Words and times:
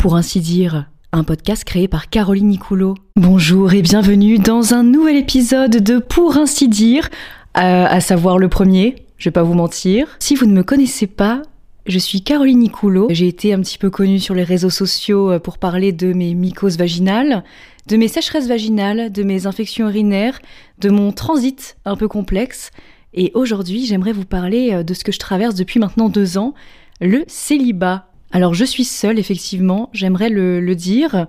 pour 0.00 0.16
ainsi 0.16 0.40
dire, 0.40 0.86
un 1.12 1.24
podcast 1.24 1.62
créé 1.62 1.86
par 1.86 2.08
Caroline 2.08 2.48
Nicoulot. 2.48 2.94
Bonjour 3.16 3.74
et 3.74 3.82
bienvenue 3.82 4.38
dans 4.38 4.72
un 4.72 4.82
nouvel 4.82 5.16
épisode 5.16 5.76
de 5.76 5.98
Pour 5.98 6.38
ainsi 6.38 6.68
dire, 6.68 7.10
euh, 7.58 7.84
à 7.86 8.00
savoir 8.00 8.38
le 8.38 8.48
premier, 8.48 9.04
je 9.18 9.26
vais 9.26 9.30
pas 9.30 9.42
vous 9.42 9.52
mentir. 9.52 10.16
Si 10.18 10.36
vous 10.36 10.46
ne 10.46 10.54
me 10.54 10.62
connaissez 10.62 11.06
pas, 11.06 11.42
je 11.84 11.98
suis 11.98 12.22
Caroline 12.22 12.60
Nicoulot. 12.60 13.08
J'ai 13.10 13.28
été 13.28 13.52
un 13.52 13.60
petit 13.60 13.76
peu 13.76 13.90
connue 13.90 14.20
sur 14.20 14.34
les 14.34 14.42
réseaux 14.42 14.70
sociaux 14.70 15.32
euh, 15.32 15.38
pour 15.38 15.58
parler 15.58 15.92
de 15.92 16.14
mes 16.14 16.32
mycoses 16.32 16.78
vaginales, 16.78 17.44
de 17.86 17.98
mes 17.98 18.08
sécheresses 18.08 18.48
vaginales, 18.48 19.12
de 19.12 19.22
mes 19.22 19.46
infections 19.46 19.86
urinaires, 19.86 20.40
de 20.78 20.88
mon 20.88 21.12
transit 21.12 21.76
un 21.84 21.96
peu 21.96 22.08
complexe. 22.08 22.70
Et 23.12 23.32
aujourd'hui, 23.34 23.84
j'aimerais 23.84 24.12
vous 24.12 24.24
parler 24.24 24.72
euh, 24.72 24.82
de 24.82 24.94
ce 24.94 25.04
que 25.04 25.12
je 25.12 25.18
traverse 25.18 25.56
depuis 25.56 25.78
maintenant 25.78 26.08
deux 26.08 26.38
ans, 26.38 26.54
le 27.02 27.22
célibat. 27.26 28.09
Alors 28.32 28.54
je 28.54 28.64
suis 28.64 28.84
seule, 28.84 29.18
effectivement, 29.18 29.90
j'aimerais 29.92 30.28
le, 30.28 30.74
dire. 30.74 31.26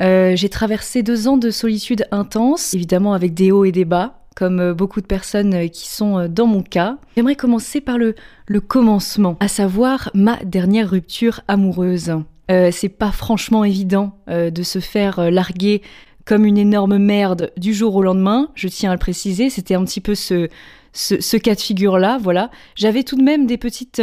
Euh, 0.00 0.36
j'ai 0.36 0.48
traversé 0.48 1.02
deux 1.02 1.26
ans 1.26 1.36
de 1.36 1.50
solitude 1.50 2.06
intense, 2.12 2.72
évidemment 2.74 3.14
avec 3.14 3.34
des 3.34 3.50
hauts 3.50 3.64
et 3.64 3.72
des 3.72 3.84
bas, 3.84 4.20
comme 4.36 4.60
euh, 4.60 4.74
beaucoup 4.74 5.00
de 5.00 5.06
personnes 5.06 5.54
euh, 5.54 5.66
qui 5.66 5.88
sont 5.88 6.28
dans 6.28 6.46
mon 6.46 6.62
cas. 6.62 6.98
J'aimerais 7.16 7.34
commencer 7.34 7.80
par 7.80 7.98
le, 7.98 8.14
le 8.46 8.60
commencement, 8.60 9.36
à 9.40 9.48
savoir 9.48 10.10
ma 10.14 10.36
dernière 10.44 10.90
rupture 10.90 11.40
amoureuse. 11.48 12.12
c'est 12.48 12.96
pas 12.96 13.10
franchement 13.10 13.64
évident 13.64 14.16
de 14.28 14.62
se 14.62 14.78
faire 14.78 15.32
larguer 15.32 15.82
comme 16.24 16.44
une 16.44 16.58
énorme 16.58 16.98
merde 16.98 17.50
du 17.56 17.74
jour 17.74 17.96
au 17.96 18.02
lendemain, 18.02 18.50
je 18.54 18.68
tiens 18.68 18.90
à 18.90 18.94
le 18.94 18.98
préciser, 18.98 19.48
c'était 19.48 19.74
un 19.74 19.84
petit 19.84 20.00
peu 20.00 20.14
ce, 20.14 20.48
ce, 20.92 21.20
ce 21.20 21.36
cas 21.36 21.54
de 21.54 21.60
figure-là, 21.60 22.18
voilà. 22.20 22.50
J'avais 22.74 23.04
tout 23.04 23.16
de 23.16 23.22
même 23.22 23.46
des 23.46 23.58
petites 23.58 24.00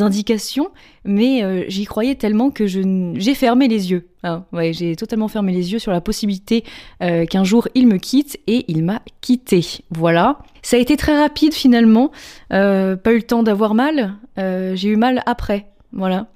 indications, 0.00 0.70
mais 1.04 1.42
euh, 1.42 1.64
j'y 1.68 1.84
croyais 1.84 2.14
tellement 2.14 2.50
que 2.50 2.66
j'ai 2.66 3.34
fermé 3.34 3.68
les 3.68 3.90
yeux. 3.90 4.08
Hein. 4.22 4.44
ouais, 4.52 4.72
j'ai 4.72 4.96
totalement 4.96 5.28
fermé 5.28 5.52
les 5.52 5.72
yeux 5.72 5.78
sur 5.78 5.92
la 5.92 6.00
possibilité 6.00 6.64
euh, 7.02 7.26
qu'un 7.26 7.44
jour 7.44 7.68
il 7.74 7.86
me 7.86 7.98
quitte 7.98 8.38
et 8.46 8.64
il 8.68 8.82
m'a 8.82 9.02
quitté. 9.20 9.64
Voilà. 9.90 10.38
Ça 10.62 10.76
a 10.76 10.80
été 10.80 10.96
très 10.96 11.18
rapide 11.18 11.52
finalement. 11.52 12.10
Euh, 12.52 12.96
pas 12.96 13.12
eu 13.12 13.16
le 13.16 13.22
temps 13.22 13.42
d'avoir 13.42 13.74
mal. 13.74 14.14
j'ai 14.36 14.88
eu 14.88 14.96
mal 14.96 15.22
après. 15.26 15.66
Voilà. 15.92 16.28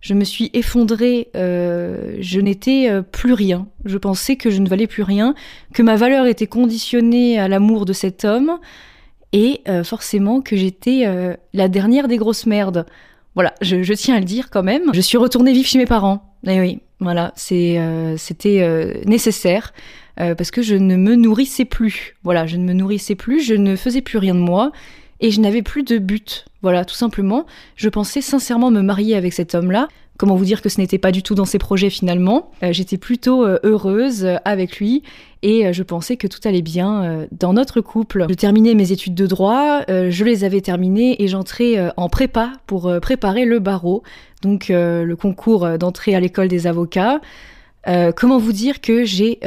Je 0.00 0.14
me 0.14 0.24
suis 0.24 0.50
effondrée. 0.52 1.28
je 1.34 2.40
n'étais 2.40 3.02
plus 3.12 3.32
rien. 3.32 3.68
Je 3.84 3.98
pensais 3.98 4.36
que 4.36 4.50
je 4.50 4.60
ne 4.60 4.68
valais 4.68 4.86
plus 4.86 5.02
rien, 5.02 5.34
que 5.72 5.82
ma 5.82 5.96
valeur 5.96 6.26
était 6.26 6.46
conditionnée 6.46 7.38
à 7.38 7.48
l'amour 7.48 7.84
de 7.84 7.92
cet 7.92 8.24
homme 8.24 8.58
et 9.32 9.60
euh, 9.68 9.84
forcément 9.84 10.40
que 10.40 10.56
j'étais 10.56 11.04
euh, 11.06 11.34
la 11.52 11.68
dernière 11.68 12.08
des 12.08 12.16
grosses 12.16 12.46
merdes. 12.46 12.86
Voilà, 13.34 13.54
je, 13.60 13.92
tiens 13.92 14.16
à 14.16 14.18
le 14.18 14.24
dire 14.24 14.48
quand 14.50 14.62
même. 14.62 14.90
Je 14.94 15.00
suis 15.00 15.18
retournée 15.18 15.52
vivre 15.52 15.68
chez 15.68 15.78
mes 15.78 15.86
parents. 15.86 16.34
Et 16.46 16.54
eh 16.54 16.60
oui, 16.60 16.80
voilà, 17.00 17.34
euh, 17.52 18.14
c'était 18.16 19.02
nécessaire 19.04 19.74
parce 20.16 20.50
que 20.50 20.62
je 20.62 20.74
ne 20.74 20.96
me 20.96 21.16
nourrissais 21.16 21.66
plus. 21.66 22.16
Voilà, 22.24 22.46
je 22.46 22.56
ne 22.56 22.64
me 22.64 22.72
nourrissais 22.72 23.14
plus, 23.14 23.42
je 23.42 23.54
ne 23.54 23.76
faisais 23.76 24.00
plus 24.00 24.16
rien 24.16 24.34
de 24.34 24.40
moi 24.40 24.72
et 25.20 25.30
je 25.30 25.40
n'avais 25.40 25.60
plus 25.60 25.82
de 25.82 25.98
but. 25.98 26.46
Voilà, 26.62 26.86
tout 26.86 26.94
simplement. 26.94 27.44
Je 27.74 27.90
pensais 27.90 28.22
sincèrement 28.22 28.70
me 28.70 28.80
marier 28.80 29.16
avec 29.16 29.34
cet 29.34 29.54
homme-là 29.54 29.88
Comment 30.18 30.36
vous 30.36 30.44
dire 30.44 30.62
que 30.62 30.68
ce 30.68 30.80
n'était 30.80 30.98
pas 30.98 31.12
du 31.12 31.22
tout 31.22 31.34
dans 31.34 31.44
ses 31.44 31.58
projets 31.58 31.90
finalement. 31.90 32.50
Euh, 32.62 32.72
j'étais 32.72 32.96
plutôt 32.96 33.44
euh, 33.44 33.58
heureuse 33.64 34.24
euh, 34.24 34.36
avec 34.44 34.78
lui 34.78 35.02
et 35.42 35.72
je 35.72 35.82
pensais 35.82 36.16
que 36.16 36.26
tout 36.26 36.40
allait 36.44 36.62
bien 36.62 37.28
dans 37.30 37.52
notre 37.52 37.80
couple. 37.80 38.26
Je 38.28 38.34
terminais 38.34 38.74
mes 38.74 38.90
études 38.90 39.14
de 39.14 39.28
droit, 39.28 39.82
je 39.86 40.24
les 40.24 40.42
avais 40.42 40.60
terminées 40.60 41.22
et 41.22 41.28
j'entrais 41.28 41.92
en 41.96 42.08
prépa 42.08 42.54
pour 42.66 42.92
préparer 43.00 43.44
le 43.44 43.60
barreau, 43.60 44.02
donc 44.42 44.66
le 44.70 45.14
concours 45.14 45.78
d'entrée 45.78 46.16
à 46.16 46.20
l'école 46.20 46.48
des 46.48 46.66
avocats. 46.66 47.20
comment 48.16 48.38
vous 48.38 48.52
dire 48.52 48.80
que 48.80 49.04
j'ai 49.04 49.38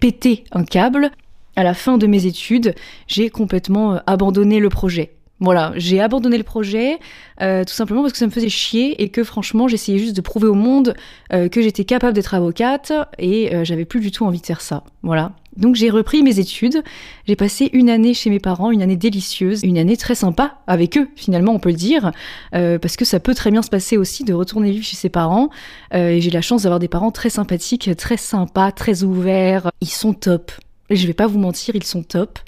pété 0.00 0.44
un 0.50 0.64
câble 0.64 1.12
à 1.54 1.62
la 1.62 1.74
fin 1.74 1.96
de 1.96 2.08
mes 2.08 2.26
études, 2.26 2.74
j'ai 3.06 3.30
complètement 3.30 4.00
abandonné 4.06 4.58
le 4.58 4.68
projet. 4.68 5.15
Voilà, 5.38 5.72
j'ai 5.76 6.00
abandonné 6.00 6.38
le 6.38 6.44
projet 6.44 6.98
euh, 7.42 7.62
tout 7.62 7.74
simplement 7.74 8.00
parce 8.00 8.12
que 8.12 8.18
ça 8.18 8.24
me 8.26 8.30
faisait 8.30 8.48
chier 8.48 9.02
et 9.02 9.10
que 9.10 9.22
franchement 9.22 9.68
j'essayais 9.68 9.98
juste 9.98 10.16
de 10.16 10.22
prouver 10.22 10.46
au 10.46 10.54
monde 10.54 10.94
euh, 11.34 11.50
que 11.50 11.60
j'étais 11.60 11.84
capable 11.84 12.14
d'être 12.14 12.32
avocate 12.32 12.90
et 13.18 13.54
euh, 13.54 13.62
j'avais 13.62 13.84
plus 13.84 14.00
du 14.00 14.10
tout 14.10 14.24
envie 14.24 14.40
de 14.40 14.46
faire 14.46 14.62
ça. 14.62 14.84
Voilà. 15.02 15.32
Donc 15.58 15.74
j'ai 15.74 15.90
repris 15.90 16.22
mes 16.22 16.38
études, 16.38 16.82
j'ai 17.26 17.36
passé 17.36 17.68
une 17.74 17.90
année 17.90 18.14
chez 18.14 18.30
mes 18.30 18.38
parents, 18.38 18.70
une 18.70 18.80
année 18.80 18.96
délicieuse, 18.96 19.62
une 19.62 19.76
année 19.76 19.98
très 19.98 20.14
sympa 20.14 20.58
avec 20.66 20.96
eux 20.96 21.08
finalement 21.16 21.52
on 21.52 21.58
peut 21.58 21.70
le 21.70 21.76
dire, 21.76 22.12
parce 22.52 22.96
que 22.96 23.06
ça 23.06 23.20
peut 23.20 23.34
très 23.34 23.50
bien 23.50 23.62
se 23.62 23.70
passer 23.70 23.96
aussi 23.96 24.24
de 24.24 24.34
retourner 24.34 24.70
vivre 24.70 24.84
chez 24.84 24.96
ses 24.96 25.08
parents. 25.08 25.48
et 25.94 26.20
j'ai 26.20 26.30
la 26.30 26.42
chance 26.42 26.64
d'avoir 26.64 26.78
des 26.78 26.88
parents 26.88 27.10
très 27.10 27.30
sympathiques, 27.30 27.88
très 27.96 28.18
sympas, 28.18 28.70
très 28.70 29.02
ouverts. 29.02 29.70
Ils 29.80 29.88
sont 29.88 30.12
top. 30.12 30.52
Je 30.90 31.06
vais 31.06 31.14
pas 31.14 31.26
vous 31.26 31.38
mentir, 31.38 31.74
ils 31.74 31.84
sont 31.84 32.02
top. 32.02 32.38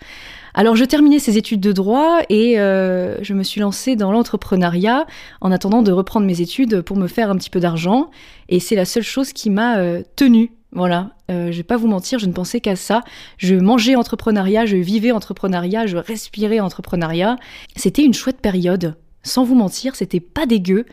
Alors 0.55 0.77
je 0.77 0.85
terminais 0.85 1.19
ces 1.19 1.39
études 1.39 1.61
de 1.61 1.73
droit 1.73 2.21
et 2.29 2.59
euh, 2.59 3.23
je 3.23 3.35
me 3.35 3.43
suis 3.43 3.61
lancée 3.61 3.97
dans 3.97 4.13
l'entrepreneuriat 4.13 5.07
en 5.41 5.53
attendant 5.53 5.83
de 5.83 5.93
reprendre 5.93 6.27
mes 6.27 6.41
études 6.41 6.83
pour 6.83 6.97
me 6.97 7.07
faire 7.07 7.31
un 7.31 7.37
petit 7.37 7.51
peu 7.51 7.61
d'argent. 7.61 8.11
Et 8.49 8.61
c'est 8.61 8.77
la 8.77 8.85
seule 8.85 9.03
chose 9.03 9.33
qui 9.33 9.51
m'a 9.51 9.79
euh, 9.79 10.03
tenue. 10.17 10.53
Voilà, 10.73 11.13
euh, 11.31 11.51
je 11.51 11.57
vais 11.57 11.63
pas 11.63 11.79
vous 11.79 11.89
mentir, 11.89 12.19
je 12.19 12.27
ne 12.27 12.33
pensais 12.33 12.61
qu'à 12.61 12.77
ça. 12.77 13.03
Je 13.39 13.55
mangeais 13.55 13.97
entrepreneuriat, 13.97 14.67
je 14.67 14.77
vivais 14.77 15.13
entrepreneuriat, 15.13 15.87
je 15.87 15.97
respirais 15.97 16.61
entrepreneuriat. 16.61 17.37
C'était 17.75 18.05
une 18.05 18.15
chouette 18.15 18.41
période. 18.41 18.95
Sans 19.23 19.45
vous 19.45 19.55
mentir, 19.55 19.97
c'était 19.97 20.21
pas 20.21 20.47
dégueu. 20.47 20.85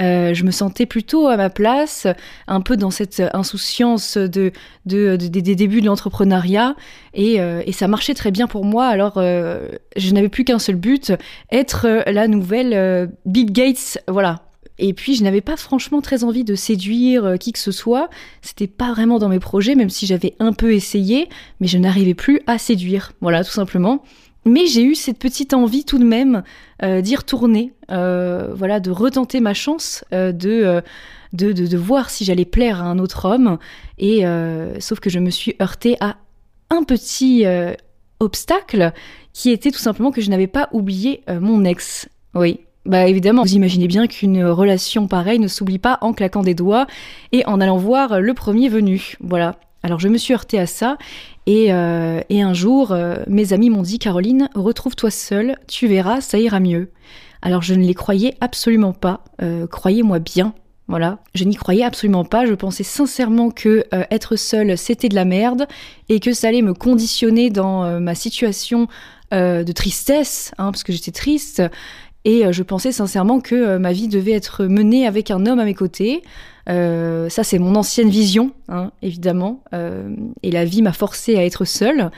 Euh, 0.00 0.32
je 0.32 0.44
me 0.44 0.50
sentais 0.50 0.86
plutôt 0.86 1.28
à 1.28 1.36
ma 1.36 1.50
place, 1.50 2.06
un 2.46 2.60
peu 2.60 2.76
dans 2.76 2.90
cette 2.90 3.22
insouciance 3.34 4.16
de, 4.16 4.52
des 4.86 5.54
débuts 5.54 5.80
de 5.80 5.86
l'entrepreneuriat, 5.86 6.76
euh, 7.18 7.62
et, 7.64 7.72
ça 7.72 7.88
marchait 7.88 8.14
très 8.14 8.30
bien 8.30 8.46
pour 8.46 8.64
moi. 8.64 8.86
Alors, 8.86 9.14
euh, 9.16 9.68
je 9.96 10.12
n'avais 10.12 10.28
plus 10.28 10.44
qu'un 10.44 10.58
seul 10.58 10.76
but, 10.76 11.12
être 11.50 12.04
la 12.06 12.26
nouvelle 12.28 13.10
Bill 13.26 13.52
Gates, 13.52 13.98
voilà. 14.08 14.42
Et 14.78 14.94
puis, 14.94 15.14
je 15.14 15.22
n'avais 15.22 15.42
pas 15.42 15.56
franchement 15.56 16.00
très 16.00 16.24
envie 16.24 16.44
de 16.44 16.54
séduire 16.54 17.34
qui 17.38 17.52
que 17.52 17.58
ce 17.58 17.70
soit. 17.70 18.08
C'était 18.40 18.66
pas 18.66 18.92
vraiment 18.92 19.18
dans 19.18 19.28
mes 19.28 19.38
projets, 19.38 19.74
même 19.74 19.90
si 19.90 20.06
j'avais 20.06 20.34
un 20.40 20.52
peu 20.52 20.72
essayé, 20.72 21.28
mais 21.60 21.66
je 21.66 21.78
n'arrivais 21.78 22.14
plus 22.14 22.40
à 22.46 22.58
séduire. 22.58 23.12
Voilà, 23.20 23.44
tout 23.44 23.50
simplement. 23.50 24.02
Mais 24.44 24.66
j'ai 24.66 24.82
eu 24.82 24.94
cette 24.94 25.18
petite 25.18 25.54
envie 25.54 25.84
tout 25.84 25.98
de 25.98 26.04
même 26.04 26.42
euh, 26.82 27.00
d'y 27.00 27.14
retourner, 27.14 27.72
euh, 27.90 28.52
voilà, 28.54 28.80
de 28.80 28.90
retenter 28.90 29.40
ma 29.40 29.54
chance, 29.54 30.04
euh, 30.12 30.32
de, 30.32 30.82
de, 31.32 31.52
de, 31.52 31.76
voir 31.76 32.10
si 32.10 32.24
j'allais 32.24 32.44
plaire 32.44 32.82
à 32.82 32.86
un 32.86 32.98
autre 32.98 33.26
homme. 33.26 33.58
Et 33.98 34.24
sauf 34.80 35.00
que 35.00 35.10
je 35.10 35.18
me 35.18 35.30
suis 35.30 35.54
heurtée 35.60 35.96
à 36.00 36.16
un 36.70 36.82
petit 36.82 37.44
obstacle 38.18 38.92
qui 39.32 39.50
était 39.50 39.70
tout 39.70 39.78
simplement 39.78 40.10
que 40.10 40.20
je 40.20 40.30
n'avais 40.30 40.46
pas 40.46 40.68
oublié 40.72 41.22
mon 41.28 41.64
ex. 41.64 42.08
Oui, 42.34 42.60
bah 42.84 43.06
évidemment, 43.06 43.42
vous 43.42 43.54
imaginez 43.54 43.86
bien 43.86 44.06
qu'une 44.08 44.44
relation 44.44 45.06
pareille 45.06 45.38
ne 45.38 45.48
s'oublie 45.48 45.78
pas 45.78 45.98
en 46.00 46.12
claquant 46.12 46.42
des 46.42 46.54
doigts 46.54 46.86
et 47.30 47.46
en 47.46 47.60
allant 47.60 47.76
voir 47.76 48.20
le 48.20 48.34
premier 48.34 48.68
venu. 48.68 49.14
Voilà. 49.20 49.56
Alors 49.84 49.98
je 49.98 50.08
me 50.08 50.18
suis 50.18 50.32
heurtée 50.32 50.58
à 50.58 50.66
ça 50.66 50.96
et, 51.46 51.72
euh, 51.72 52.20
un 52.30 52.54
jour, 52.54 52.92
euh, 52.92 53.16
mes 53.26 53.52
amis 53.52 53.70
m'ont 53.70 53.82
dit 53.82 53.98
Caroline, 53.98 54.48
retrouve-toi 54.54 55.10
seule, 55.10 55.56
tu 55.66 55.86
verras, 55.86 56.20
ça 56.20 56.38
ira 56.38 56.60
mieux. 56.60 56.90
Alors 57.40 57.62
je 57.62 57.74
ne 57.74 57.84
les 57.84 57.94
croyais 57.94 58.34
absolument 58.40 58.92
pas, 58.92 59.24
euh, 59.42 59.66
croyez-moi 59.66 60.20
bien. 60.20 60.54
Voilà, 60.88 61.18
je 61.34 61.44
n'y 61.44 61.56
croyais 61.56 61.84
absolument 61.84 62.24
pas. 62.24 62.44
Je 62.44 62.54
pensais 62.54 62.82
sincèrement 62.82 63.50
que 63.50 63.84
être 64.10 64.36
seule 64.36 64.76
c'était 64.76 65.08
de 65.08 65.14
la 65.14 65.24
merde 65.24 65.66
et 66.08 66.20
que 66.20 66.32
ça 66.32 66.48
allait 66.48 66.60
me 66.60 66.74
conditionner 66.74 67.50
dans 67.50 68.00
ma 68.00 68.14
situation 68.14 68.88
de 69.30 69.72
tristesse, 69.72 70.52
hein, 70.58 70.70
parce 70.70 70.82
que 70.82 70.92
j'étais 70.92 71.12
triste. 71.12 71.62
Et 72.24 72.52
je 72.52 72.62
pensais 72.62 72.92
sincèrement 72.92 73.40
que 73.40 73.78
ma 73.78 73.92
vie 73.92 74.08
devait 74.08 74.32
être 74.32 74.64
menée 74.64 75.06
avec 75.06 75.30
un 75.30 75.46
homme 75.46 75.60
à 75.60 75.64
mes 75.64 75.72
côtés. 75.72 76.22
Euh, 76.68 77.28
ça, 77.28 77.44
c'est 77.44 77.58
mon 77.58 77.74
ancienne 77.74 78.08
vision, 78.08 78.52
hein, 78.68 78.92
évidemment. 79.02 79.62
Euh, 79.74 80.14
et 80.42 80.50
la 80.50 80.64
vie 80.64 80.82
m'a 80.82 80.92
forcée 80.92 81.36
à 81.36 81.44
être 81.44 81.64
seule. 81.64 82.10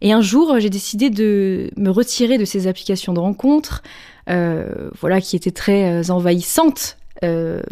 Et 0.00 0.12
un 0.12 0.20
jour, 0.20 0.58
j'ai 0.58 0.70
décidé 0.70 1.10
de 1.10 1.70
me 1.76 1.90
retirer 1.90 2.38
de 2.38 2.44
ces 2.44 2.66
applications 2.66 3.12
de 3.12 3.20
rencontres, 3.20 3.82
euh, 4.28 4.90
voilà, 5.00 5.20
qui 5.20 5.36
étaient 5.36 5.52
très 5.52 6.10
envahissantes, 6.10 6.96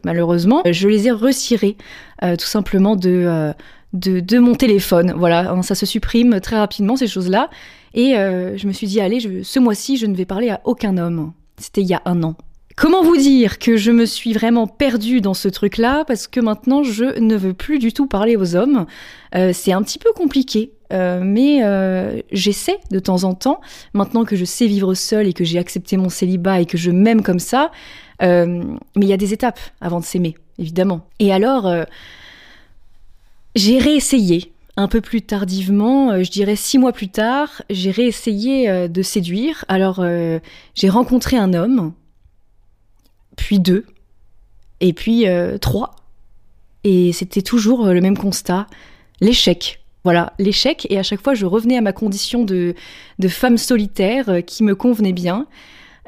malheureusement. 0.05 0.62
Je 0.64 0.88
les 0.88 1.08
ai 1.08 1.11
retirées, 1.11 1.76
tout 2.22 2.46
simplement 2.46 2.94
de, 2.94 3.52
de, 3.93 4.38
mon 4.38 4.55
téléphone. 4.55 5.12
Voilà, 5.17 5.50
hein, 5.50 5.62
ça 5.62 5.75
se 5.75 5.87
supprime 5.87 6.40
très 6.40 6.56
rapidement 6.56 6.96
ces 6.96 7.08
choses-là. 7.08 7.50
Et 7.94 8.12
je 8.12 8.64
me 8.69 8.72
suis 8.72 8.87
dit, 8.87 9.00
allez, 9.00 9.19
je, 9.19 9.43
ce 9.43 9.58
mois-ci, 9.58 9.96
je 9.96 10.06
ne 10.06 10.14
vais 10.14 10.25
parler 10.25 10.50
à 10.50 10.61
aucun 10.62 10.99
homme. 10.99 11.32
C'était 11.56 11.81
il 11.81 11.88
y 11.88 11.94
a 11.94 12.02
un 12.05 12.22
an. 12.22 12.37
Comment 12.81 13.03
vous 13.03 13.19
dire 13.19 13.59
que 13.59 13.77
je 13.77 13.91
me 13.91 14.06
suis 14.06 14.32
vraiment 14.32 14.67
perdue 14.67 15.21
dans 15.21 15.35
ce 15.35 15.49
truc-là 15.49 16.06
parce 16.06 16.27
que 16.27 16.41
maintenant 16.41 16.82
je 16.82 17.21
ne 17.21 17.37
veux 17.37 17.53
plus 17.53 17.79
du 17.79 17.93
tout 17.93 18.06
parler 18.06 18.37
aux 18.37 18.56
hommes. 18.56 18.87
Euh, 19.35 19.50
c'est 19.53 19.73
un 19.73 19.82
petit 19.82 19.99
peu 19.99 20.15
compliqué, 20.15 20.73
euh, 20.91 21.21
mais 21.23 21.62
euh, 21.62 22.23
j'essaie 22.32 22.79
de 22.91 22.99
temps 22.99 23.25
en 23.25 23.35
temps, 23.35 23.61
maintenant 23.93 24.25
que 24.25 24.35
je 24.35 24.47
sais 24.47 24.67
vivre 24.67 24.94
seule 24.94 25.27
et 25.27 25.35
que 25.35 25.44
j'ai 25.44 25.59
accepté 25.59 25.99
mon 25.99 26.09
célibat 26.09 26.62
et 26.62 26.65
que 26.65 26.79
je 26.79 26.91
m'aime 26.91 27.21
comme 27.23 27.38
ça. 27.38 27.71
mais 28.19 28.56
il 28.97 29.09
y 29.09 29.12
a 29.12 29.19
des 29.19 29.35
étapes 29.35 29.61
avant 29.82 30.00
de 30.00 30.05
s'aimer, 30.06 30.35
évidemment. 30.59 31.06
Et 31.19 31.35
alors, 31.35 31.71
j'ai 33.56 33.77
réessayé 33.77 34.55
un 34.79 34.88
peu 34.88 35.03
plus 35.03 35.21
tardivement, 35.21 36.23
je 36.25 36.31
dirais 36.31 36.56
six 36.56 36.79
mois 36.79 36.93
plus 36.93 37.09
tard, 37.09 37.61
j'ai 37.69 37.91
réessayé 37.91 38.88
de 38.88 39.03
séduire. 39.03 39.67
Alors, 39.69 40.03
j'ai 40.75 40.88
rencontré 40.88 41.37
un 41.37 41.53
homme, 41.53 41.93
puis 43.40 43.58
deux, 43.58 43.87
et 44.81 44.92
puis 44.92 45.25
trois. 45.60 45.96
Et 46.84 47.12
c'était 47.12 47.42
toujours 47.42 47.87
le 47.87 48.00
même 48.00 48.16
constat, 48.16 48.66
l'échec. 49.20 49.81
Voilà, 50.04 50.32
l'échec, 50.38 50.87
et 50.88 50.98
à 50.98 51.02
chaque 51.02 51.22
fois 51.22 51.34
je 51.34 51.44
revenais 51.46 51.76
à 51.76 51.81
ma 51.81 51.92
condition 51.92 52.44
de, 52.44 52.75
de 53.19 53.28
femme 53.28 53.58
solitaire 53.58 54.31
euh, 54.31 54.40
qui 54.40 54.62
me 54.62 54.75
convenait 54.75 55.12
bien. 55.12 55.46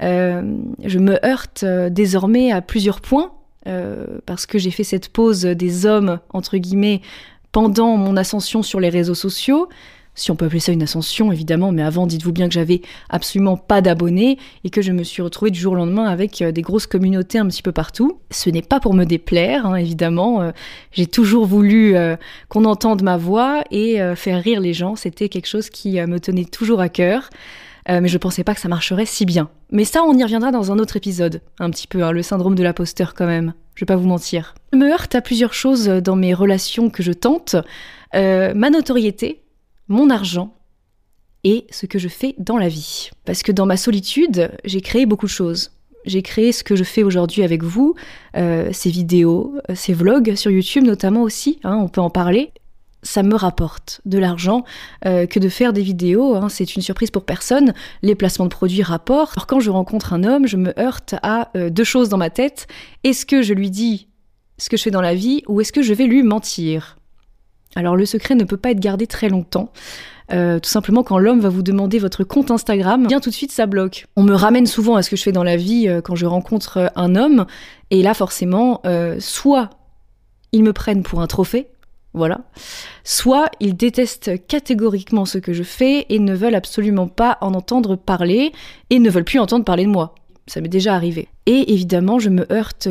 Euh, 0.00 0.56
je 0.82 0.99
me 0.99 1.25
heurte 1.26 1.62
euh, 1.62 1.90
désormais 1.90 2.52
à 2.52 2.62
plusieurs 2.62 3.00
points, 3.00 3.32
parce 4.26 4.44
que 4.46 4.58
j'ai 4.58 4.73
fait 4.73 4.82
cette 4.82 5.08
pause 5.08 5.43
des 5.43 5.87
hommes, 5.87 6.19
entre 6.31 6.56
guillemets, 6.56 7.00
pendant 7.52 7.96
mon 7.96 8.17
ascension 8.17 8.64
sur 8.64 8.81
les 8.81 8.88
réseaux 8.88 9.14
sociaux 9.14 9.69
si 10.14 10.31
on 10.31 10.37
peut 10.37 10.44
appeler 10.44 10.61
ça 10.61 10.73
une 10.73 10.82
ascension 10.82 11.32
évidemment, 11.32 11.73
mais 11.73 11.82
avant 11.82 12.06
dites-vous 12.06 12.32
bien 12.32 12.49
que 12.49 12.55
j'avais 12.55 12.82
absolument 13.09 13.56
pas 13.56 13.81
d'abonnés 13.81 14.38
et 14.64 14.70
que 14.70 14.82
je 14.82 14.93
me 14.93 15.05
suis 15.05 15.23
retrouvée 15.23 15.50
du 15.50 15.59
jour 15.59 15.73
au 15.73 15.76
lendemain 15.76 16.05
avec 16.05 16.43
euh, 16.43 16.53
des 16.53 16.62
grosses 16.62 16.87
communautés 16.87 17.38
un 17.38 17.47
petit 17.47 17.62
peu 17.62 17.73
partout. 17.73 18.19
Ce 18.31 18.50
n'est 18.50 18.62
pas 18.62 18.79
pour 18.79 18.93
me 18.93 19.05
déplaire, 19.05 19.67
hein, 19.67 19.76
évidemment. 19.76 20.43
Euh, 20.43 20.50
j'ai 20.93 21.06
toujours 21.06 21.47
voulu 21.47 21.97
euh, 21.97 22.17
qu'on 22.49 22.67
entende 22.67 23.03
ma 23.03 23.17
voix 23.17 23.64
et 23.70 23.99
faire 24.17 24.43
rire 24.43 24.61
les 24.61 24.75
gens. 24.75 24.97
C'était 24.97 25.29
quelque 25.29 25.47
chose 25.47 25.70
qui 25.70 26.00
me 26.00 26.19
tenait 26.19 26.44
toujours 26.44 26.81
à 26.81 26.88
cœur. 26.88 27.31
mais 27.88 28.09
je 28.09 28.19
pensais 28.19 28.44
pas 28.44 28.55
que 28.55 28.61
ça 28.61 28.69
marcherait 28.69 29.06
si 29.06 29.25
bien. 29.25 29.49
Mais 29.70 29.85
ça, 29.85 30.03
on 30.03 30.17
y 30.17 30.23
reviendra 30.23 30.50
dans 30.50 30.73
un 30.73 30.79
autre 30.79 30.97
épisode, 30.97 31.41
un 31.59 31.70
petit 31.70 31.87
peu, 31.87 32.03
hein, 32.03 32.12
le 32.12 32.23
syndrome 32.23 32.55
de 32.55 32.62
l'imposteur 32.62 33.14
quand 33.14 33.26
même. 33.26 33.55
Je 33.75 33.82
vais 33.85 33.87
pas 33.87 33.97
vous 33.97 34.06
mentir. 34.06 34.55
Je 34.73 34.79
me 34.79 34.91
heurte 34.91 35.14
à 35.14 35.20
plusieurs 35.20 35.55
choses 35.55 35.87
dans 35.87 36.17
mes 36.17 36.35
relations 36.35 36.91
que 36.91 37.03
je 37.03 37.12
tente. 37.12 37.56
ma 38.14 38.70
notoriété, 38.70 39.43
mon 39.88 40.11
argent 40.11 40.55
et 41.44 41.67
ce 41.70 41.87
que 41.87 41.99
je 41.99 42.08
fais 42.08 42.34
dans 42.38 42.56
la 42.56 42.69
vie. 42.69 43.11
Parce 43.25 43.43
que 43.43 43.52
dans 43.52 43.67
ma 43.67 43.76
solitude, 43.76 44.50
j'ai 44.64 44.81
créé 44.81 45.06
beaucoup 45.06 45.26
de 45.26 45.31
choses. 45.31 45.73
J'ai 46.05 46.23
créé 46.23 46.52
ce 46.52 46.64
que 46.64 46.75
je 46.75 46.84
fais 46.84 47.02
aujourd'hui 47.02 47.43
avec 47.43 47.62
vous, 47.62 47.94
euh, 48.37 48.70
ces 48.73 48.90
vidéos, 48.90 49.55
euh, 49.70 49.75
ces 49.76 49.93
vlogs 49.93 50.34
sur 50.34 50.50
YouTube 50.50 50.84
notamment 50.84 51.23
aussi, 51.23 51.61
hein, 51.62 51.79
on 51.81 51.88
peut 51.88 52.00
en 52.00 52.11
parler. 52.11 52.52
Ça 53.05 53.25
me 53.25 53.34
rapporte 53.34 54.00
de 54.05 54.19
l'argent 54.19 54.64
euh, 55.06 55.26
que 55.26 55.40
de 55.40 55.49
faire 55.49 55.73
des 55.73 55.82
vidéos, 55.82 56.37
hein, 56.37 56.49
c'est 56.49 56.76
une 56.76 56.82
surprise 56.82 57.11
pour 57.11 57.25
personne. 57.25 57.73
Les 58.02 58.14
placements 58.14 58.44
de 58.44 58.50
produits 58.50 58.82
rapportent. 58.82 59.37
Alors 59.37 59.46
quand 59.46 59.61
je 59.61 59.70
rencontre 59.70 60.12
un 60.12 60.23
homme, 60.25 60.46
je 60.46 60.56
me 60.56 60.78
heurte 60.78 61.17
à 61.23 61.50
deux 61.55 61.85
choses 61.85 62.08
dans 62.08 62.19
ma 62.19 62.31
tête. 62.31 62.69
Est-ce 63.02 63.26
que 63.26 63.43
je 63.43 63.55
lui 63.55 63.70
dis 63.70 64.08
ce 64.58 64.69
que 64.69 64.76
je 64.76 64.82
fais 64.82 64.93
dans 64.93 65.00
la 65.00 65.14
vie 65.14 65.43
ou 65.49 65.61
est-ce 65.61 65.73
que 65.73 65.82
je 65.82 65.94
vais 65.94 66.06
lui 66.06 66.23
mentir? 66.23 66.96
Alors 67.75 67.97
le 67.97 68.07
secret 68.07 68.35
ne 68.35 68.45
peut 68.45 68.57
pas 68.57 68.71
être 68.71 68.81
gardé 68.81 69.07
très 69.07 69.29
longtemps. 69.29 69.73
Euh, 70.33 70.61
tout 70.61 70.71
simplement 70.71 71.03
quand 71.03 71.19
l'homme 71.19 71.41
va 71.41 71.49
vous 71.49 71.63
demander 71.63 71.99
votre 71.99 72.25
compte 72.25 72.51
Instagram, 72.51 73.07
bien 73.07 73.21
tout 73.21 73.31
de 73.31 73.35
suite 73.35 73.53
ça 73.53 73.67
bloque. 73.67 74.07
On 74.17 74.23
me 74.23 74.35
ramène 74.35 74.67
souvent 74.67 74.97
à 74.97 75.03
ce 75.03 75.11
que 75.11 75.17
je 75.17 75.23
fais 75.23 75.33
dans 75.33 75.45
la 75.45 75.57
vie 75.57 75.89
euh, 75.89 76.01
quand 76.01 76.15
je 76.15 76.27
rencontre 76.27 76.79
euh, 76.79 76.87
un 76.97 77.17
homme, 77.17 77.47
et 77.91 78.03
là 78.03 78.15
forcément, 78.15 78.83
soit 79.19 79.71
ils 80.53 80.63
me 80.63 80.73
prennent 80.73 81.03
pour 81.03 81.21
un 81.21 81.27
trophée, 81.27 81.69
voilà, 82.15 82.41
soit 83.05 83.51
ils 83.61 83.77
détestent 83.77 84.47
catégoriquement 84.47 85.27
ce 85.27 85.39
que 85.39 85.53
je 85.53 85.63
fais 85.63 86.07
et 86.09 86.19
ne 86.19 86.35
veulent 86.35 86.55
absolument 86.55 87.09
pas 87.09 87.37
en 87.43 87.53
entendre 87.53 87.97
parler 87.97 88.53
et 88.89 88.99
ne 88.99 89.11
veulent 89.11 89.25
plus 89.25 89.41
entendre 89.41 89.65
parler 89.65 89.85
de 89.85 89.91
moi. 89.91 90.15
Ça 90.47 90.61
m'est 90.61 90.69
déjà 90.69 90.95
arrivé. 90.95 91.29
Et 91.45 91.73
évidemment, 91.73 92.19
je 92.19 92.31
me 92.31 92.51
heurte 92.51 92.89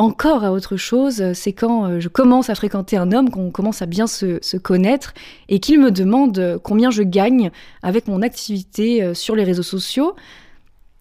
encore 0.00 0.44
à 0.44 0.52
autre 0.52 0.78
chose, 0.78 1.22
c'est 1.34 1.52
quand 1.52 1.84
euh, 1.84 2.00
je 2.00 2.08
commence 2.08 2.48
à 2.48 2.54
fréquenter 2.54 2.96
un 2.96 3.12
homme, 3.12 3.30
qu'on 3.30 3.50
commence 3.50 3.82
à 3.82 3.86
bien 3.86 4.06
se, 4.06 4.56
connaître 4.56 5.12
et 5.50 5.60
qu'il 5.60 5.78
me 5.78 5.90
demande 5.90 6.58
combien 6.62 6.90
je 6.90 7.02
gagne 7.02 7.50
avec 7.82 8.08
mon 8.08 8.22
activité 8.22 9.02
euh, 9.02 9.12
sur 9.12 9.36
les 9.36 9.44
réseaux 9.44 9.62
sociaux. 9.62 10.16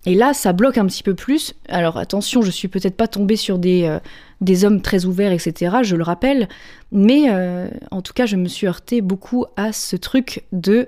Et 0.05 0.15
là, 0.15 0.33
ça 0.33 0.51
bloque 0.51 0.77
un 0.77 0.85
petit 0.85 1.03
peu 1.03 1.13
plus. 1.13 1.53
Alors 1.69 1.97
attention, 1.97 2.41
je 2.41 2.51
suis 2.51 2.67
peut-être 2.67 2.97
pas 2.97 3.07
tombée 3.07 3.37
sur 3.37 3.57
des, 3.57 3.85
euh, 3.85 3.99
des 4.41 4.65
hommes 4.65 4.81
très 4.81 5.05
ouverts, 5.05 5.31
etc., 5.31 5.77
je 5.83 5.95
le 5.95 6.03
rappelle, 6.03 6.49
mais 6.91 7.29
en 7.91 8.01
tout 8.01 8.13
cas, 8.13 8.25
je 8.25 8.35
me 8.35 8.47
suis 8.47 8.67
heurtée 8.67 9.01
beaucoup 9.01 9.45
à 9.57 9.73
ce 9.73 9.95
truc 9.95 10.43
de 10.51 10.87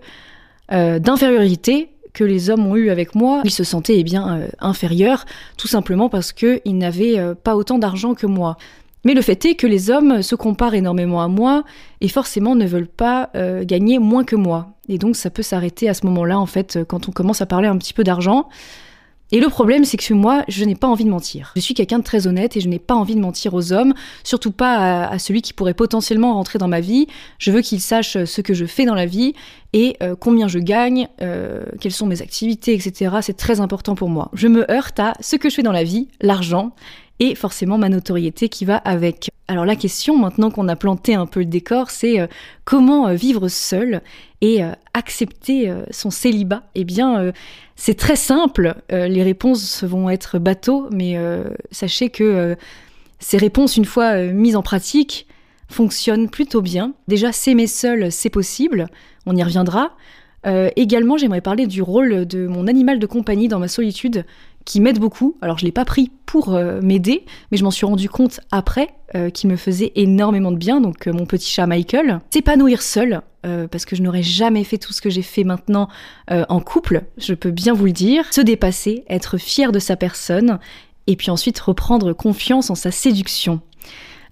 d'infériorité 0.69 1.89
que 2.13 2.23
les 2.23 2.49
hommes 2.49 2.65
ont 2.67 2.75
eu 2.75 2.89
avec 2.89 3.15
moi, 3.15 3.41
ils 3.43 3.51
se 3.51 3.63
sentaient 3.63 3.97
eh 3.97 4.03
bien 4.03 4.37
euh, 4.37 4.47
inférieurs, 4.59 5.25
tout 5.57 5.67
simplement 5.67 6.09
parce 6.09 6.33
qu'ils 6.33 6.77
n'avaient 6.77 7.19
euh, 7.19 7.35
pas 7.35 7.55
autant 7.55 7.77
d'argent 7.77 8.13
que 8.13 8.25
moi. 8.25 8.57
Mais 9.03 9.13
le 9.13 9.21
fait 9.21 9.43
est 9.45 9.55
que 9.55 9.65
les 9.65 9.89
hommes 9.89 10.21
se 10.21 10.35
comparent 10.35 10.75
énormément 10.75 11.21
à 11.21 11.27
moi 11.27 11.63
et 12.01 12.07
forcément 12.07 12.53
ne 12.55 12.65
veulent 12.67 12.87
pas 12.87 13.29
euh, 13.35 13.63
gagner 13.65 13.97
moins 13.97 14.23
que 14.23 14.35
moi. 14.35 14.73
Et 14.89 14.97
donc 14.97 15.15
ça 15.15 15.29
peut 15.29 15.41
s'arrêter 15.41 15.89
à 15.89 15.93
ce 15.93 16.05
moment-là, 16.05 16.39
en 16.39 16.45
fait, 16.45 16.79
quand 16.87 17.09
on 17.09 17.11
commence 17.11 17.41
à 17.41 17.45
parler 17.45 17.67
un 17.67 17.77
petit 17.77 17.93
peu 17.93 18.03
d'argent. 18.03 18.47
Et 19.31 19.39
le 19.39 19.47
problème, 19.47 19.85
c'est 19.85 19.97
que 19.97 20.13
moi, 20.13 20.43
je 20.47 20.65
n'ai 20.65 20.75
pas 20.75 20.87
envie 20.87 21.05
de 21.05 21.09
mentir. 21.09 21.53
Je 21.55 21.61
suis 21.61 21.73
quelqu'un 21.73 21.99
de 21.99 22.03
très 22.03 22.27
honnête 22.27 22.57
et 22.57 22.61
je 22.61 22.67
n'ai 22.67 22.79
pas 22.79 22.95
envie 22.95 23.15
de 23.15 23.21
mentir 23.21 23.53
aux 23.53 23.71
hommes, 23.71 23.93
surtout 24.23 24.51
pas 24.51 25.07
à, 25.07 25.19
celui 25.19 25.41
qui 25.41 25.53
pourrait 25.53 25.73
potentiellement 25.73 26.33
rentrer 26.33 26.59
dans 26.59 26.67
ma 26.67 26.81
vie. 26.81 27.07
Je 27.37 27.51
veux 27.51 27.61
qu'il 27.61 27.79
sache 27.79 28.23
ce 28.23 28.41
que 28.41 28.53
je 28.53 28.65
fais 28.65 28.85
dans 28.85 28.95
la 28.95 29.05
vie 29.05 29.33
et 29.71 29.95
euh, 30.03 30.15
combien 30.19 30.49
je 30.49 30.59
gagne, 30.59 31.07
euh, 31.21 31.63
quelles 31.79 31.93
sont 31.93 32.07
mes 32.07 32.21
activités, 32.21 32.73
etc. 32.73 33.15
C'est 33.21 33.37
très 33.37 33.61
important 33.61 33.95
pour 33.95 34.09
moi. 34.09 34.29
Je 34.33 34.47
me 34.47 34.69
heurte 34.69 34.99
à 34.99 35.13
ce 35.21 35.37
que 35.37 35.49
je 35.49 35.55
fais 35.55 35.63
dans 35.63 35.71
la 35.71 35.85
vie, 35.85 36.09
l'argent, 36.19 36.73
et 37.21 37.35
forcément 37.35 37.77
ma 37.77 37.87
notoriété 37.87 38.49
qui 38.49 38.65
va 38.65 38.77
avec. 38.77 39.29
Alors 39.47 39.63
la 39.63 39.75
question, 39.75 40.17
maintenant 40.17 40.49
qu'on 40.49 40.67
a 40.67 40.75
planté 40.75 41.13
un 41.13 41.27
peu 41.27 41.41
le 41.41 41.45
décor, 41.45 41.91
c'est 41.91 42.19
euh, 42.19 42.25
comment 42.65 43.07
euh, 43.07 43.13
vivre 43.13 43.47
seul 43.47 44.01
et 44.41 44.63
euh, 44.63 44.71
accepter 44.95 45.71
son 45.91 46.09
célibat? 46.09 46.63
Eh 46.73 46.83
bien, 46.83 47.31
c'est 47.83 47.95
très 47.95 48.15
simple. 48.15 48.75
les 48.91 49.23
réponses 49.23 49.83
vont 49.83 50.07
être 50.07 50.37
bateaux, 50.37 50.87
mais 50.91 51.17
sachez 51.71 52.11
que 52.11 52.55
ces 53.17 53.37
réponses, 53.37 53.75
une 53.75 53.85
fois 53.85 54.21
mises 54.25 54.55
en 54.55 54.61
pratique, 54.61 55.25
fonctionnent 55.67 56.29
plutôt 56.29 56.61
bien. 56.61 56.93
Déjà, 57.07 57.31
s'aimer 57.31 57.65
seul, 57.65 58.11
c'est 58.11 58.29
possible. 58.29 58.85
On 59.25 59.35
y 59.35 59.41
reviendra. 59.41 59.95
également, 60.75 61.17
j'aimerais 61.17 61.41
parler 61.41 61.65
du 61.65 61.81
rôle 61.81 62.27
de 62.27 62.45
mon 62.45 62.67
animal 62.67 62.99
de 62.99 63.07
compagnie 63.07 63.47
dans 63.47 63.57
ma 63.57 63.67
solitude 63.67 64.25
qui 64.65 64.81
m'aide 64.81 64.99
beaucoup. 64.99 65.37
Alors 65.41 65.57
je 65.57 65.65
l'ai 65.65 65.71
pas 65.71 65.85
pris 65.85 66.11
pour 66.25 66.53
euh, 66.53 66.79
m'aider, 66.81 67.25
mais 67.51 67.57
je 67.57 67.63
m'en 67.63 67.71
suis 67.71 67.85
rendu 67.85 68.09
compte 68.09 68.39
après 68.51 68.89
euh, 69.15 69.29
qu'il 69.29 69.49
me 69.49 69.55
faisait 69.55 69.91
énormément 69.95 70.51
de 70.51 70.57
bien. 70.57 70.81
Donc 70.81 71.07
euh, 71.07 71.13
mon 71.13 71.25
petit 71.25 71.49
chat 71.49 71.67
Michael, 71.67 72.21
s'épanouir 72.29 72.81
seul, 72.81 73.21
parce 73.71 73.85
que 73.85 73.95
je 73.95 74.03
n'aurais 74.03 74.21
jamais 74.21 74.63
fait 74.63 74.77
tout 74.77 74.93
ce 74.93 75.01
que 75.01 75.09
j'ai 75.09 75.23
fait 75.23 75.43
maintenant 75.43 75.87
en 76.29 76.59
couple, 76.59 77.05
je 77.17 77.33
peux 77.33 77.49
bien 77.49 77.73
vous 77.73 77.85
le 77.85 77.91
dire. 77.91 78.23
Se 78.29 78.39
dépasser, 78.39 79.03
être 79.09 79.39
fier 79.39 79.71
de 79.71 79.79
sa 79.79 79.95
personne, 79.95 80.59
et 81.07 81.15
puis 81.15 81.31
ensuite 81.31 81.57
reprendre 81.59 82.13
confiance 82.13 82.69
en 82.69 82.75
sa 82.75 82.91
séduction. 82.91 83.61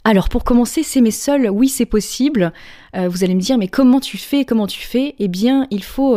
Alors 0.03 0.29
pour 0.29 0.43
commencer, 0.43 0.83
s'aimer 0.83 1.09
seul, 1.09 1.50
oui 1.50 1.69
c'est 1.69 1.88
possible. 1.88 2.53
vous 2.93 3.24
allez 3.24 3.33
me 3.33 3.41
dire 3.41 3.57
mais 3.57 3.67
comment 3.67 4.00
tu 4.00 4.19
fais 4.19 4.45
Comment 4.45 4.67
tu 4.67 4.79
fais? 4.79 5.15
Eh 5.17 5.27
bien 5.27 5.65
il 5.71 5.83
faut 5.83 6.15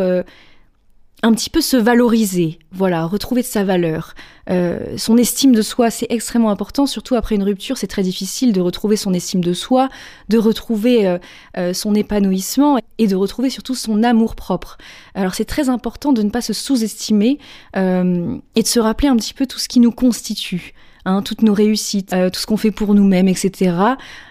un 1.25 1.33
petit 1.33 1.51
peu 1.51 1.61
se 1.61 1.77
valoriser, 1.77 2.59
voilà, 2.73 3.07
retrouver 3.07 3.43
de 3.43 3.47
sa 3.47 3.63
valeur. 3.63 4.15
Euh, 4.51 4.97
son 4.97 5.17
estime 5.17 5.55
de 5.55 5.63
soi, 5.63 5.89
c'est 5.89 6.09
extrêmement 6.11 6.51
important, 6.51 6.85
surtout 6.87 7.15
après 7.15 7.37
une 7.37 7.45
rupture, 7.45 7.79
c'est 7.79 7.87
très 7.87 8.03
difficile 8.03 8.53
de 8.53 8.61
retrouver 8.61 8.97
son 8.97 9.15
estime 9.15 9.43
de 9.43 9.53
soi, 9.53 9.89
de 10.29 10.39
retrouver 10.39 11.07
euh, 11.07 11.19
euh, 11.57 11.73
son 11.75 11.95
épanouissement 11.95 12.79
et 12.99 13.07
de 13.07 13.15
retrouver 13.15 13.51
surtout 13.51 13.77
son 13.77 14.03
amour 14.03 14.35
propre. 14.35 14.79
Alors 15.15 15.35
c'est 15.35 15.45
très 15.45 15.69
important 15.69 16.13
de 16.13 16.23
ne 16.23 16.31
pas 16.31 16.41
se 16.41 16.53
sous-estimer 16.53 17.39
et 17.75 18.63
de 18.63 18.67
se 18.67 18.81
rappeler 18.81 19.09
un 19.09 19.17
petit 19.17 19.35
peu 19.35 19.47
tout 19.47 19.59
ce 19.61 19.69
qui 19.69 19.79
nous 19.79 19.93
constitue. 19.93 20.75
Hein, 21.05 21.23
toutes 21.23 21.43
nos 21.43 21.53
réussites, 21.53 22.15
tout 22.33 22.39
ce 22.39 22.47
qu'on 22.47 22.57
fait 22.57 22.71
pour 22.71 22.95
nous-mêmes, 22.95 23.27
etc. 23.27 23.75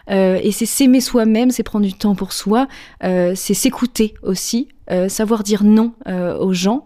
et 0.08 0.52
c'est 0.54 0.66
s'aimer 0.66 1.02
soi-même, 1.02 1.52
c'est 1.52 1.64
prendre 1.64 1.86
du 1.86 1.94
temps 1.94 2.16
pour 2.16 2.32
soi, 2.32 2.68
c'est 3.02 3.54
s'écouter 3.54 4.14
aussi, 4.24 4.70
euh, 4.81 4.81
savoir 5.10 5.44
dire 5.44 5.64
non 5.64 5.94
euh, 6.08 6.38
aux 6.38 6.54
gens. 6.54 6.86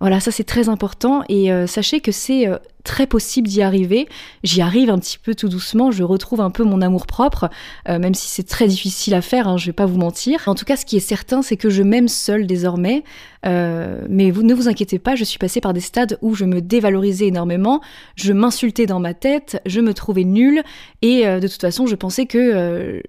Voilà, 0.00 0.20
ça 0.20 0.30
c'est 0.30 0.44
très 0.44 0.68
important 0.68 1.22
et 1.28 1.52
euh, 1.52 1.66
sachez 1.66 2.00
que 2.00 2.12
c'est 2.12 2.48
très 2.84 3.06
possible 3.06 3.48
d'y 3.48 3.62
arriver. 3.62 4.06
J'y 4.44 4.60
arrive 4.60 4.90
un 4.90 4.98
petit 4.98 5.18
peu 5.18 5.34
tout 5.34 5.48
doucement, 5.48 5.90
je 5.90 6.04
retrouve 6.04 6.40
un 6.40 6.50
peu 6.50 6.62
mon 6.62 6.82
amour 6.82 7.06
propre, 7.06 7.48
euh, 7.88 7.98
même 7.98 8.14
si 8.14 8.28
c'est 8.28 8.46
très 8.46 8.68
difficile 8.68 9.14
à 9.14 9.22
faire, 9.22 9.48
hein, 9.48 9.56
je 9.56 9.66
vais 9.66 9.72
pas 9.72 9.86
vous 9.86 9.96
mentir. 9.96 10.42
En 10.46 10.54
tout 10.54 10.66
cas, 10.66 10.76
ce 10.76 10.84
qui 10.84 10.96
est 10.96 11.00
certain, 11.00 11.42
c'est 11.42 11.56
que 11.56 11.70
je 11.70 11.82
m'aime 11.82 12.08
seule 12.08 12.46
désormais. 12.46 13.02
Euh, 13.46 14.02
mais 14.08 14.30
vous 14.30 14.42
ne 14.42 14.54
vous 14.54 14.68
inquiétez 14.68 14.98
pas, 14.98 15.16
je 15.16 15.24
suis 15.24 15.38
passée 15.38 15.60
par 15.60 15.74
des 15.74 15.80
stades 15.80 16.18
où 16.22 16.34
je 16.34 16.46
me 16.46 16.62
dévalorisais 16.62 17.26
énormément, 17.26 17.82
je 18.16 18.32
m'insultais 18.32 18.86
dans 18.86 19.00
ma 19.00 19.12
tête, 19.12 19.60
je 19.66 19.80
me 19.80 19.92
trouvais 19.92 20.24
nulle 20.24 20.62
et 21.02 21.26
euh, 21.26 21.40
de 21.40 21.48
toute 21.48 21.60
façon, 21.60 21.86
je 21.86 21.94
pensais 21.94 22.24
que 22.24 23.02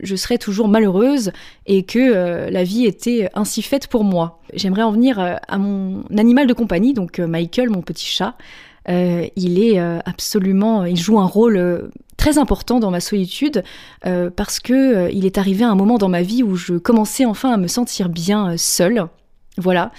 je 0.00 0.16
serais 0.16 0.38
toujours 0.38 0.68
malheureuse 0.68 1.32
et 1.66 1.82
que 1.82 2.48
la 2.50 2.64
vie 2.64 2.86
était 2.86 3.28
ainsi 3.34 3.62
faite 3.62 3.88
pour 3.88 4.04
moi. 4.04 4.40
J'aimerais 4.54 4.82
en 4.82 4.92
venir 4.92 5.18
à 5.18 5.58
mon 5.58 6.04
animal 6.16 6.46
de 6.46 6.52
compagnie, 6.52 6.94
donc 6.94 7.18
Michael, 7.18 7.70
mon 7.70 7.82
petit 7.82 8.06
chat. 8.06 8.36
Il 8.90 9.62
est 9.62 9.78
absolument, 9.78 10.84
il 10.84 10.96
joue 10.96 11.18
un 11.18 11.26
rôle 11.26 11.90
très 12.16 12.36
important 12.36 12.80
dans 12.80 12.90
ma 12.90 13.00
solitude 13.00 13.62
parce 14.02 14.60
que 14.60 15.10
il 15.12 15.24
est 15.24 15.38
arrivé 15.38 15.64
un 15.64 15.74
moment 15.74 15.96
dans 15.96 16.08
ma 16.08 16.22
vie 16.22 16.42
où 16.42 16.56
je 16.56 16.74
commençais 16.74 17.24
enfin 17.24 17.52
à 17.52 17.56
me 17.56 17.68
sentir 17.68 18.08
bien 18.08 18.56
seule. 18.56 19.06
Voilà, 19.58 19.90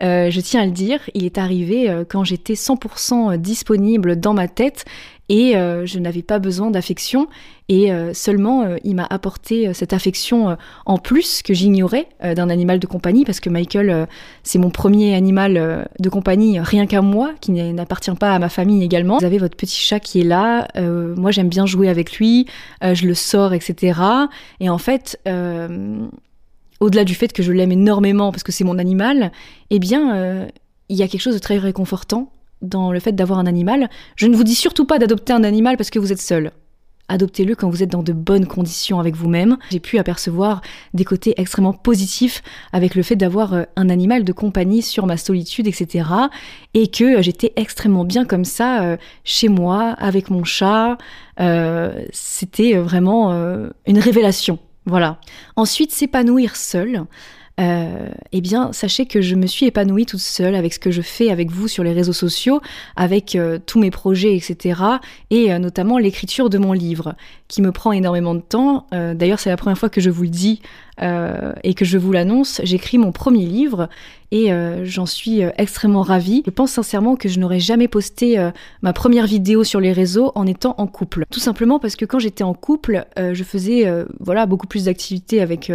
je 0.00 0.40
tiens 0.40 0.62
à 0.62 0.66
le 0.66 0.72
dire, 0.72 1.00
il 1.14 1.24
est 1.24 1.38
arrivé 1.38 2.04
quand 2.08 2.24
j'étais 2.24 2.54
100% 2.54 3.36
disponible 3.36 4.20
dans 4.20 4.34
ma 4.34 4.48
tête 4.48 4.84
et 5.28 5.56
euh, 5.56 5.84
je 5.86 5.98
n'avais 5.98 6.22
pas 6.22 6.38
besoin 6.38 6.70
d'affection 6.70 7.28
et 7.68 7.92
euh, 7.92 8.14
seulement 8.14 8.62
euh, 8.62 8.76
il 8.82 8.94
m'a 8.94 9.06
apporté 9.08 9.74
cette 9.74 9.92
affection 9.92 10.56
en 10.86 10.98
plus 10.98 11.42
que 11.42 11.52
j'ignorais 11.52 12.08
d'un 12.22 12.48
animal 12.48 12.78
de 12.78 12.86
compagnie 12.86 13.24
parce 13.24 13.40
que 13.40 13.50
Michael 13.50 14.06
c'est 14.42 14.58
mon 14.58 14.70
premier 14.70 15.14
animal 15.14 15.88
de 15.98 16.08
compagnie 16.08 16.58
rien 16.60 16.86
qu'à 16.86 17.02
moi 17.02 17.32
qui 17.40 17.52
n'appartient 17.52 18.10
pas 18.12 18.34
à 18.34 18.38
ma 18.38 18.48
famille 18.48 18.82
également. 18.82 19.18
Vous 19.18 19.24
avez 19.24 19.38
votre 19.38 19.56
petit 19.56 19.80
chat 19.80 20.00
qui 20.00 20.20
est 20.20 20.24
là, 20.24 20.68
moi 20.76 21.30
j'aime 21.30 21.48
bien 21.48 21.66
jouer 21.66 21.88
avec 21.88 22.16
lui, 22.16 22.46
je 22.82 23.06
le 23.06 23.14
sors 23.14 23.52
etc. 23.52 24.00
Et 24.60 24.70
en 24.70 24.78
fait 24.78 25.18
au-delà 26.80 27.04
du 27.04 27.14
fait 27.14 27.32
que 27.32 27.42
je 27.42 27.52
l'aime 27.52 27.72
énormément 27.72 28.30
parce 28.32 28.42
que 28.42 28.52
c'est 28.52 28.64
mon 28.64 28.78
animal, 28.78 29.32
eh 29.70 29.78
bien 29.78 30.48
il 30.88 30.96
y 30.96 31.02
a 31.02 31.08
quelque 31.08 31.22
chose 31.22 31.34
de 31.34 31.40
très 31.40 31.58
réconfortant 31.58 32.32
dans 32.62 32.92
le 32.92 33.00
fait 33.00 33.12
d'avoir 33.12 33.38
un 33.38 33.46
animal. 33.46 33.88
Je 34.16 34.26
ne 34.26 34.36
vous 34.36 34.44
dis 34.44 34.54
surtout 34.54 34.84
pas 34.84 34.98
d'adopter 34.98 35.32
un 35.32 35.44
animal 35.44 35.76
parce 35.76 35.90
que 35.90 35.98
vous 35.98 36.12
êtes 36.12 36.20
seul. 36.20 36.52
Adoptez-le 37.10 37.54
quand 37.54 37.70
vous 37.70 37.82
êtes 37.82 37.90
dans 37.90 38.02
de 38.02 38.12
bonnes 38.12 38.46
conditions 38.46 39.00
avec 39.00 39.16
vous-même. 39.16 39.56
J'ai 39.70 39.80
pu 39.80 39.98
apercevoir 39.98 40.60
des 40.92 41.04
côtés 41.04 41.32
extrêmement 41.38 41.72
positifs 41.72 42.42
avec 42.72 42.94
le 42.94 43.02
fait 43.02 43.16
d'avoir 43.16 43.54
euh, 43.54 43.62
un 43.76 43.88
animal 43.88 44.24
de 44.24 44.32
compagnie 44.32 44.82
sur 44.82 45.06
ma 45.06 45.16
solitude, 45.16 45.66
etc. 45.66 46.06
Et 46.74 46.88
que 46.88 47.22
j'étais 47.22 47.54
extrêmement 47.56 48.04
bien 48.04 48.26
comme 48.26 48.44
ça 48.44 48.82
euh, 48.82 48.96
chez 49.24 49.48
moi, 49.48 49.94
avec 49.98 50.28
mon 50.28 50.44
chat. 50.44 50.98
Euh, 51.40 52.04
c'était 52.12 52.74
vraiment 52.74 53.32
une 53.86 53.98
révélation. 53.98 54.58
Voilà. 54.84 55.18
Ensuite, 55.56 55.92
s'épanouir 55.92 56.56
seul 56.56 57.04
euh, 57.58 58.08
eh 58.32 58.40
bien, 58.40 58.72
sachez 58.72 59.06
que 59.06 59.20
je 59.20 59.34
me 59.34 59.46
suis 59.46 59.66
épanouie 59.66 60.06
toute 60.06 60.20
seule 60.20 60.54
avec 60.54 60.72
ce 60.72 60.78
que 60.78 60.90
je 60.90 61.02
fais 61.02 61.30
avec 61.30 61.50
vous 61.50 61.66
sur 61.66 61.82
les 61.82 61.92
réseaux 61.92 62.12
sociaux, 62.12 62.60
avec 62.96 63.34
euh, 63.34 63.58
tous 63.64 63.80
mes 63.80 63.90
projets, 63.90 64.36
etc. 64.36 64.80
Et 65.30 65.52
euh, 65.52 65.58
notamment 65.58 65.98
l'écriture 65.98 66.50
de 66.50 66.58
mon 66.58 66.72
livre, 66.72 67.14
qui 67.48 67.62
me 67.62 67.72
prend 67.72 67.92
énormément 67.92 68.34
de 68.34 68.40
temps. 68.40 68.86
Euh, 68.92 69.14
d'ailleurs, 69.14 69.40
c'est 69.40 69.50
la 69.50 69.56
première 69.56 69.78
fois 69.78 69.88
que 69.88 70.00
je 70.00 70.10
vous 70.10 70.22
le 70.22 70.28
dis 70.28 70.60
et 71.00 71.74
que 71.74 71.84
je 71.84 71.98
vous 71.98 72.12
l'annonce. 72.12 72.60
J'écris 72.64 72.98
mon 72.98 73.12
premier 73.12 73.46
livre 73.46 73.88
et 74.30 74.50
j'en 74.82 75.06
suis 75.06 75.40
extrêmement 75.56 76.02
ravie. 76.02 76.42
Je 76.44 76.50
pense 76.50 76.72
sincèrement 76.72 77.16
que 77.16 77.28
je 77.28 77.38
n'aurais 77.38 77.60
jamais 77.60 77.88
posté 77.88 78.36
ma 78.82 78.92
première 78.92 79.26
vidéo 79.26 79.64
sur 79.64 79.80
les 79.80 79.92
réseaux 79.92 80.32
en 80.34 80.46
étant 80.46 80.74
en 80.78 80.86
couple. 80.86 81.24
Tout 81.30 81.40
simplement 81.40 81.78
parce 81.78 81.96
que 81.96 82.04
quand 82.04 82.18
j'étais 82.18 82.44
en 82.44 82.54
couple, 82.54 83.06
je 83.16 83.44
faisais 83.44 83.86
voilà 84.20 84.46
beaucoup 84.46 84.66
plus 84.66 84.84
d'activités 84.84 85.40
avec 85.40 85.70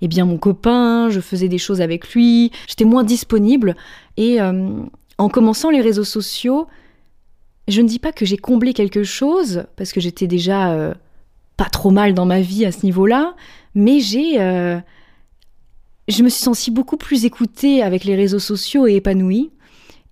eh 0.00 0.08
bien 0.08 0.24
mon 0.24 0.38
copain, 0.38 1.10
je 1.10 1.20
faisais 1.20 1.48
des 1.48 1.58
choses 1.58 1.80
avec 1.80 2.12
lui, 2.14 2.50
j'étais 2.66 2.84
moins 2.84 3.04
disponible 3.04 3.76
et 4.16 4.38
en 4.40 5.28
commençant 5.28 5.70
les 5.70 5.80
réseaux 5.80 6.04
sociaux, 6.04 6.66
je 7.68 7.80
ne 7.80 7.86
dis 7.86 7.98
pas 7.98 8.12
que 8.12 8.24
j'ai 8.24 8.38
comblé 8.38 8.72
quelque 8.72 9.04
chose 9.04 9.64
parce 9.76 9.92
que 9.92 10.00
j'étais 10.00 10.26
déjà 10.26 10.94
pas 11.62 11.70
trop 11.70 11.90
mal 11.90 12.14
dans 12.14 12.26
ma 12.26 12.40
vie 12.40 12.64
à 12.64 12.72
ce 12.72 12.84
niveau-là, 12.84 13.34
mais 13.74 14.00
j'ai 14.00 14.38
je 16.08 16.22
me 16.22 16.28
suis 16.28 16.42
sentie 16.42 16.70
beaucoup 16.70 16.96
plus 16.96 17.24
écoutée 17.24 17.82
avec 17.82 18.04
les 18.04 18.14
réseaux 18.14 18.38
sociaux 18.38 18.86
et 18.86 18.96
épanouie. 18.96 19.50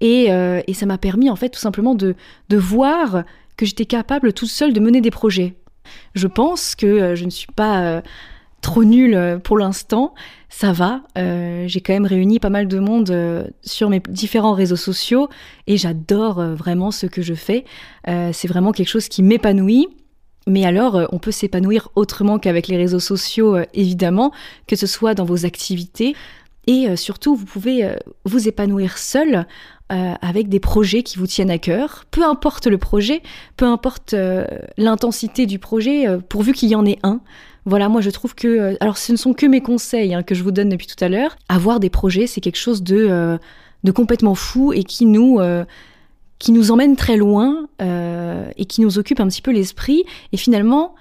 Et, 0.01 0.33
euh, 0.33 0.63
et 0.67 0.75
ça 0.75 0.87
m'a 0.87 0.99
permis, 0.99 1.29
en 1.31 1.37
fait, 1.37 1.51
tout 1.51 1.61
simplement 1.61 1.95
de, 1.95 2.15
de 2.49 2.57
voir 2.57 3.25
que 3.57 3.67
j'étais 3.67 3.85
capable 3.85 4.33
toute 4.33 4.49
seule 4.49 4.73
de 4.73 4.81
mener 4.81 5.01
des 5.01 5.11
projets. 5.11 5.55
Je 6.15 6.27
pense 6.27 6.75
que 6.75 6.87
euh, 6.87 7.15
je 7.15 7.25
ne 7.25 7.31
suis 7.31 7.53
pas 7.55 7.83
euh, 7.83 8.01
trop 8.63 8.85
nulle 8.85 9.41
pour 9.45 9.59
l'instant. 9.59 10.15
Ça 10.49 10.73
va. 10.73 11.03
J'ai 11.17 11.81
quand 11.81 11.93
même 11.93 12.07
réuni 12.07 12.41
pas 12.41 12.51
mal 12.51 12.67
de 12.67 12.79
monde 12.81 13.51
sur 13.63 13.89
mes 13.89 14.01
différents 14.01 14.53
réseaux 14.53 14.77
sociaux 14.77 15.29
et 15.69 15.77
j'adore 15.77 16.43
vraiment 16.43 16.91
ce 16.91 17.07
que 17.07 17.23
je 17.23 17.35
fais. 17.35 17.65
C'est 18.05 18.49
vraiment 18.49 18.73
quelque 18.73 18.89
chose 18.89 19.09
qui 19.09 19.23
m'épanouit. 19.23 19.87
Mais 20.47 20.65
alors, 20.65 20.97
euh, 20.97 21.07
on 21.13 21.19
peut 21.19 21.31
s'épanouir 21.31 21.89
autrement 21.95 22.39
qu'avec 22.39 22.69
les 22.69 22.77
réseaux 22.77 23.01
sociaux, 23.01 23.57
euh, 23.57 23.65
évidemment, 23.75 24.33
que 24.67 24.77
ce 24.77 24.87
soit 24.87 25.15
dans 25.15 25.25
vos 25.25 25.45
activités. 25.45 26.15
Et 26.67 26.89
euh, 26.89 26.97
surtout, 26.97 27.35
vous 27.35 27.47
pouvez 27.47 27.89
vous 28.25 28.49
épanouir 28.49 28.99
seul 28.99 29.47
avec 29.89 30.49
des 30.49 30.61
projets 30.61 31.03
qui 31.03 31.19
vous 31.19 31.27
tiennent 31.27 31.51
à 31.51 31.59
cœur. 31.59 32.05
Peu 32.13 32.25
importe 32.25 32.69
le 32.69 32.79
projet, 32.79 33.23
peu 33.57 33.65
importe 33.65 34.15
l'intensité 34.79 35.47
du 35.47 35.59
projet, 35.59 36.07
pourvu 36.29 36.53
qu'il 36.53 36.69
y 36.69 36.77
en 36.77 36.87
ait 36.87 37.01
un. 37.03 37.21
Voilà, 37.65 37.89
moi 37.89 38.01
je 38.01 38.11
trouve 38.11 38.37
que... 38.37 38.77
alors 38.79 38.99
ce 38.99 39.11
ne 39.11 39.17
sont 39.17 39.35
que 39.35 39.47
mes 39.47 39.61
conseils 39.61 40.15
hein, 40.15 40.23
que 40.23 40.37
je 40.37 40.45
vous 40.45 40.53
donne 40.53 40.69
depuis 40.69 40.87
tout 40.87 41.05
à 41.05 41.09
l'heure. 41.09 41.35
Avoir 41.49 41.81
des 41.81 41.91
projets, 41.91 42.29
c'est 42.29 42.41
quelque 42.41 42.55
chose 42.55 42.85
de, 42.85 43.37
de 43.83 43.91
complètement 43.91 44.37
fou 44.37 44.73
et 44.73 44.85
qui 44.85 45.07
nous 45.07 45.41
qui 46.41 46.51
nous 46.51 46.73
emmène 46.73 46.97
très 46.97 47.17
loin 47.17 47.69
euh, 47.81 48.51
et 48.57 48.65
qui 48.65 48.81
nous 48.81 48.99
occupe 48.99 49.21
un 49.21 49.29
petit 49.29 49.43
peu 49.43 49.53
l'esprit. 49.53 50.03
Et 50.33 50.37
finalement, 50.37 50.97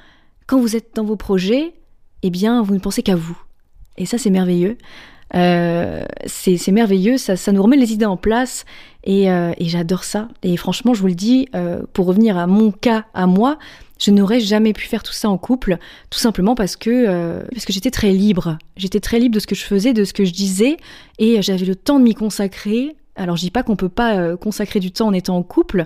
quand 0.45 0.59
vous 0.59 0.75
êtes 0.75 0.95
dans 0.95 1.03
vos 1.03 1.15
projets, 1.15 1.73
eh 2.21 2.29
bien, 2.29 2.61
vous 2.61 2.75
ne 2.75 2.79
pensez 2.79 3.01
qu'à 3.01 3.15
vous. 3.15 3.41
Et 3.97 4.05
ça, 4.05 4.19
c'est 4.19 4.29
merveilleux. 4.29 4.77
Euh, 5.35 6.03
c'est 6.25 6.71
merveilleux, 6.71 7.17
ça, 7.17 7.35
ça, 7.35 7.51
nous 7.51 7.61
remet 7.61 7.77
les 7.77 7.93
idées 7.93 8.05
en 8.05 8.17
place 8.17 8.65
et, 9.03 9.31
euh, 9.31 9.51
et 9.57 9.65
j'adore 9.65 10.03
ça. 10.03 10.27
Et 10.43 10.57
franchement, 10.57 10.93
je 10.93 11.01
vous 11.01 11.07
le 11.07 11.13
dis, 11.13 11.47
euh, 11.55 11.83
pour 11.93 12.07
revenir 12.07 12.37
à 12.37 12.47
mon 12.47 12.71
cas, 12.71 13.05
à 13.13 13.27
moi, 13.27 13.59
je 13.99 14.11
n'aurais 14.11 14.39
jamais 14.39 14.73
pu 14.73 14.87
faire 14.87 15.03
tout 15.03 15.13
ça 15.13 15.29
en 15.29 15.37
couple, 15.37 15.77
tout 16.09 16.19
simplement 16.19 16.55
parce 16.55 16.75
que, 16.75 16.89
euh, 16.89 17.43
parce 17.51 17.65
que 17.65 17.73
j'étais 17.73 17.91
très 17.91 18.11
libre. 18.11 18.57
J'étais 18.77 18.99
très 18.99 19.19
libre 19.19 19.35
de 19.35 19.39
ce 19.39 19.47
que 19.47 19.55
je 19.55 19.65
faisais, 19.65 19.93
de 19.93 20.03
ce 20.03 20.13
que 20.13 20.25
je 20.25 20.31
disais, 20.31 20.77
et 21.19 21.41
j'avais 21.41 21.65
le 21.65 21.75
temps 21.75 21.99
de 21.99 22.05
m'y 22.05 22.15
consacrer 22.15 22.95
alors 23.19 23.35
je 23.35 23.41
dis 23.41 23.51
pas 23.51 23.63
qu'on 23.63 23.75
peut 23.75 23.89
pas 23.89 24.15
euh, 24.15 24.37
consacrer 24.37 24.79
du 24.79 24.91
temps 24.91 25.07
en 25.07 25.13
étant 25.13 25.37
en 25.37 25.43
couple. 25.43 25.85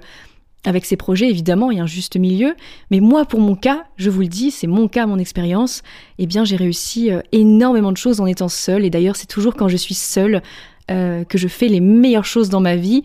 Avec 0.65 0.85
ces 0.85 0.95
projets, 0.95 1.29
évidemment, 1.29 1.71
il 1.71 1.77
y 1.77 1.81
a 1.81 1.83
un 1.83 1.87
juste 1.87 2.15
milieu. 2.15 2.55
Mais 2.89 3.01
moi, 3.01 3.25
pour 3.25 3.41
mon 3.41 3.53
cas, 3.53 3.83
je 3.97 4.09
vous 4.09 4.21
le 4.21 4.27
dis, 4.27 4.49
c'est 4.49 4.67
mon 4.67 4.87
cas, 4.87 5.05
mon 5.05 5.19
expérience, 5.19 5.81
eh 6.19 6.25
bien, 6.25 6.45
j'ai 6.45 6.55
réussi 6.55 7.11
euh, 7.11 7.19
énormément 7.33 7.91
de 7.91 7.97
choses 7.97 8.21
en 8.21 8.25
étant 8.25 8.47
seule. 8.47 8.85
Et 8.85 8.89
d'ailleurs, 8.89 9.17
c'est 9.17 9.27
toujours 9.27 9.55
quand 9.55 9.67
je 9.67 9.75
suis 9.75 9.93
seule 9.93 10.41
euh, 10.89 11.25
que 11.25 11.37
je 11.37 11.49
fais 11.49 11.67
les 11.67 11.81
meilleures 11.81 12.23
choses 12.23 12.49
dans 12.49 12.61
ma 12.61 12.77
vie. 12.77 13.03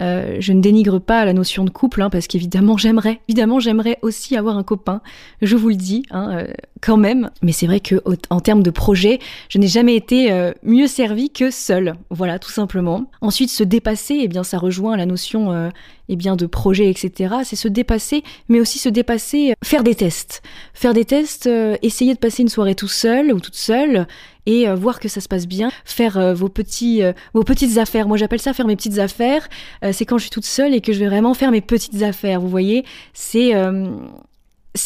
Euh, 0.00 0.36
je 0.40 0.52
ne 0.52 0.60
dénigre 0.60 1.00
pas 1.00 1.24
la 1.24 1.32
notion 1.32 1.64
de 1.64 1.70
couple, 1.70 2.02
hein, 2.02 2.10
parce 2.10 2.26
qu'évidemment 2.26 2.76
j'aimerais, 2.76 3.20
évidemment 3.28 3.60
j'aimerais 3.60 3.98
aussi 4.02 4.36
avoir 4.36 4.56
un 4.56 4.62
copain. 4.62 5.02
Je 5.42 5.56
vous 5.56 5.68
le 5.68 5.74
dis, 5.74 6.04
hein, 6.10 6.30
euh, 6.32 6.46
quand 6.80 6.96
même. 6.96 7.30
Mais 7.42 7.52
c'est 7.52 7.66
vrai 7.66 7.80
que 7.80 8.02
en 8.30 8.40
termes 8.40 8.62
de 8.62 8.70
projet, 8.70 9.18
je 9.48 9.58
n'ai 9.58 9.68
jamais 9.68 9.96
été 9.96 10.32
euh, 10.32 10.52
mieux 10.62 10.86
servie 10.86 11.30
que 11.30 11.50
seule. 11.50 11.94
Voilà, 12.10 12.38
tout 12.38 12.50
simplement. 12.50 13.10
Ensuite, 13.20 13.50
se 13.50 13.64
dépasser, 13.64 14.20
eh 14.22 14.28
bien, 14.28 14.42
ça 14.42 14.58
rejoint 14.58 14.96
la 14.96 15.06
notion, 15.06 15.70
eh 16.08 16.16
bien, 16.16 16.36
de 16.36 16.46
projet, 16.46 16.88
etc. 16.88 17.34
C'est 17.44 17.56
se 17.56 17.68
dépasser, 17.68 18.22
mais 18.48 18.60
aussi 18.60 18.78
se 18.78 18.88
dépasser, 18.88 19.54
faire 19.62 19.82
des 19.82 19.94
tests, 19.94 20.42
faire 20.72 20.94
des 20.94 21.04
tests, 21.04 21.48
essayer 21.82 22.14
de 22.14 22.18
passer 22.18 22.42
une 22.42 22.48
soirée 22.48 22.74
tout 22.74 22.88
seul 22.88 23.32
ou 23.32 23.40
toute 23.40 23.56
seule, 23.56 24.06
et 24.46 24.68
euh, 24.68 24.74
voir 24.74 25.00
que 25.00 25.08
ça 25.08 25.20
se 25.20 25.28
passe 25.28 25.46
bien, 25.46 25.70
faire 25.84 26.18
euh, 26.18 26.34
vos 26.34 26.48
petits 26.48 27.02
euh, 27.02 27.12
vos 27.34 27.44
petites 27.44 27.78
affaires. 27.78 28.08
Moi 28.08 28.16
j'appelle 28.16 28.40
ça 28.40 28.52
faire 28.52 28.66
mes 28.66 28.76
petites 28.76 28.98
affaires. 28.98 29.48
c'est 29.92 30.04
quand 30.04 30.18
je 30.18 30.22
suis 30.22 30.30
toute 30.30 30.44
seule 30.44 30.74
et 30.74 30.80
que 30.80 30.92
je 30.92 30.98
vais 30.98 31.06
vraiment 31.06 31.34
faire 31.34 31.50
mes 31.50 31.60
petites 31.60 32.02
affaires. 32.02 32.40
Vous 32.40 32.48
voyez, 32.48 32.84
c'est 33.12 33.54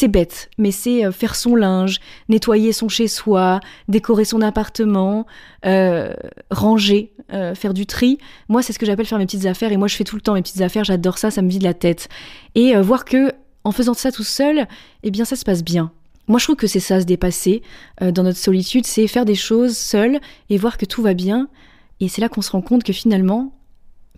bête, 0.08 0.50
mais 0.58 0.70
c'est 0.70 1.10
faire 1.12 1.34
son 1.34 1.56
linge, 1.56 2.00
nettoyer 2.28 2.72
son 2.72 2.88
chez-soi, 2.88 3.60
décorer 3.88 4.24
son 4.24 4.40
appartement, 4.40 5.26
ranger, 6.50 7.12
faire 7.30 7.74
du 7.74 7.86
tri. 7.86 8.18
Moi, 8.48 8.62
c'est 8.62 8.72
ce 8.72 8.78
que 8.78 8.86
j'appelle 8.86 9.06
faire 9.06 9.18
mes 9.18 9.26
petites 9.26 9.46
affaires. 9.46 9.72
Et 9.72 9.76
moi, 9.76 9.88
je 9.88 9.96
fais 9.96 10.04
tout 10.04 10.16
le 10.16 10.22
temps 10.22 10.34
mes 10.34 10.42
petites 10.42 10.62
affaires. 10.62 10.84
J'adore 10.84 11.18
ça, 11.18 11.30
ça 11.30 11.42
me 11.42 11.48
vide 11.48 11.62
la 11.62 11.74
tête. 11.74 12.08
Et 12.54 12.76
voir 12.76 13.04
que 13.04 13.32
en 13.64 13.72
faisant 13.72 13.94
ça 13.94 14.12
tout 14.12 14.24
seul, 14.24 14.66
eh 15.02 15.10
bien, 15.10 15.24
ça 15.24 15.36
se 15.36 15.44
passe 15.44 15.64
bien. 15.64 15.90
Moi, 16.26 16.38
je 16.38 16.44
trouve 16.44 16.56
que 16.56 16.66
c'est 16.66 16.80
ça, 16.80 17.00
se 17.00 17.06
dépasser 17.06 17.62
euh, 18.02 18.10
dans 18.10 18.22
notre 18.22 18.38
solitude, 18.38 18.86
c'est 18.86 19.06
faire 19.06 19.24
des 19.24 19.34
choses 19.34 19.76
seul 19.76 20.20
et 20.48 20.56
voir 20.56 20.78
que 20.78 20.86
tout 20.86 21.02
va 21.02 21.14
bien. 21.14 21.48
Et 22.00 22.08
c'est 22.08 22.20
là 22.20 22.28
qu'on 22.28 22.42
se 22.42 22.50
rend 22.50 22.62
compte 22.62 22.82
que 22.82 22.92
finalement, 22.92 23.52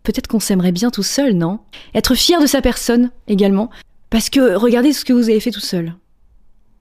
peut-être 0.03 0.29
qu'on 0.29 0.41
s'aimerait 0.41 0.73
bien 0.73 0.91
tout 0.91 1.03
seul, 1.03 1.35
non? 1.35 1.61
Être 1.95 2.15
fier 2.15 2.41
de 2.41 2.47
sa 2.47 2.63
personne 2.63 3.11
également. 3.27 3.71
Parce 4.11 4.31
que 4.31 4.55
regardez 4.55 4.93
ce 4.93 5.05
que 5.05 5.13
vous 5.13 5.29
avez 5.29 5.41
fait 5.41 5.51
tout 5.51 5.61
seul. 5.61 5.95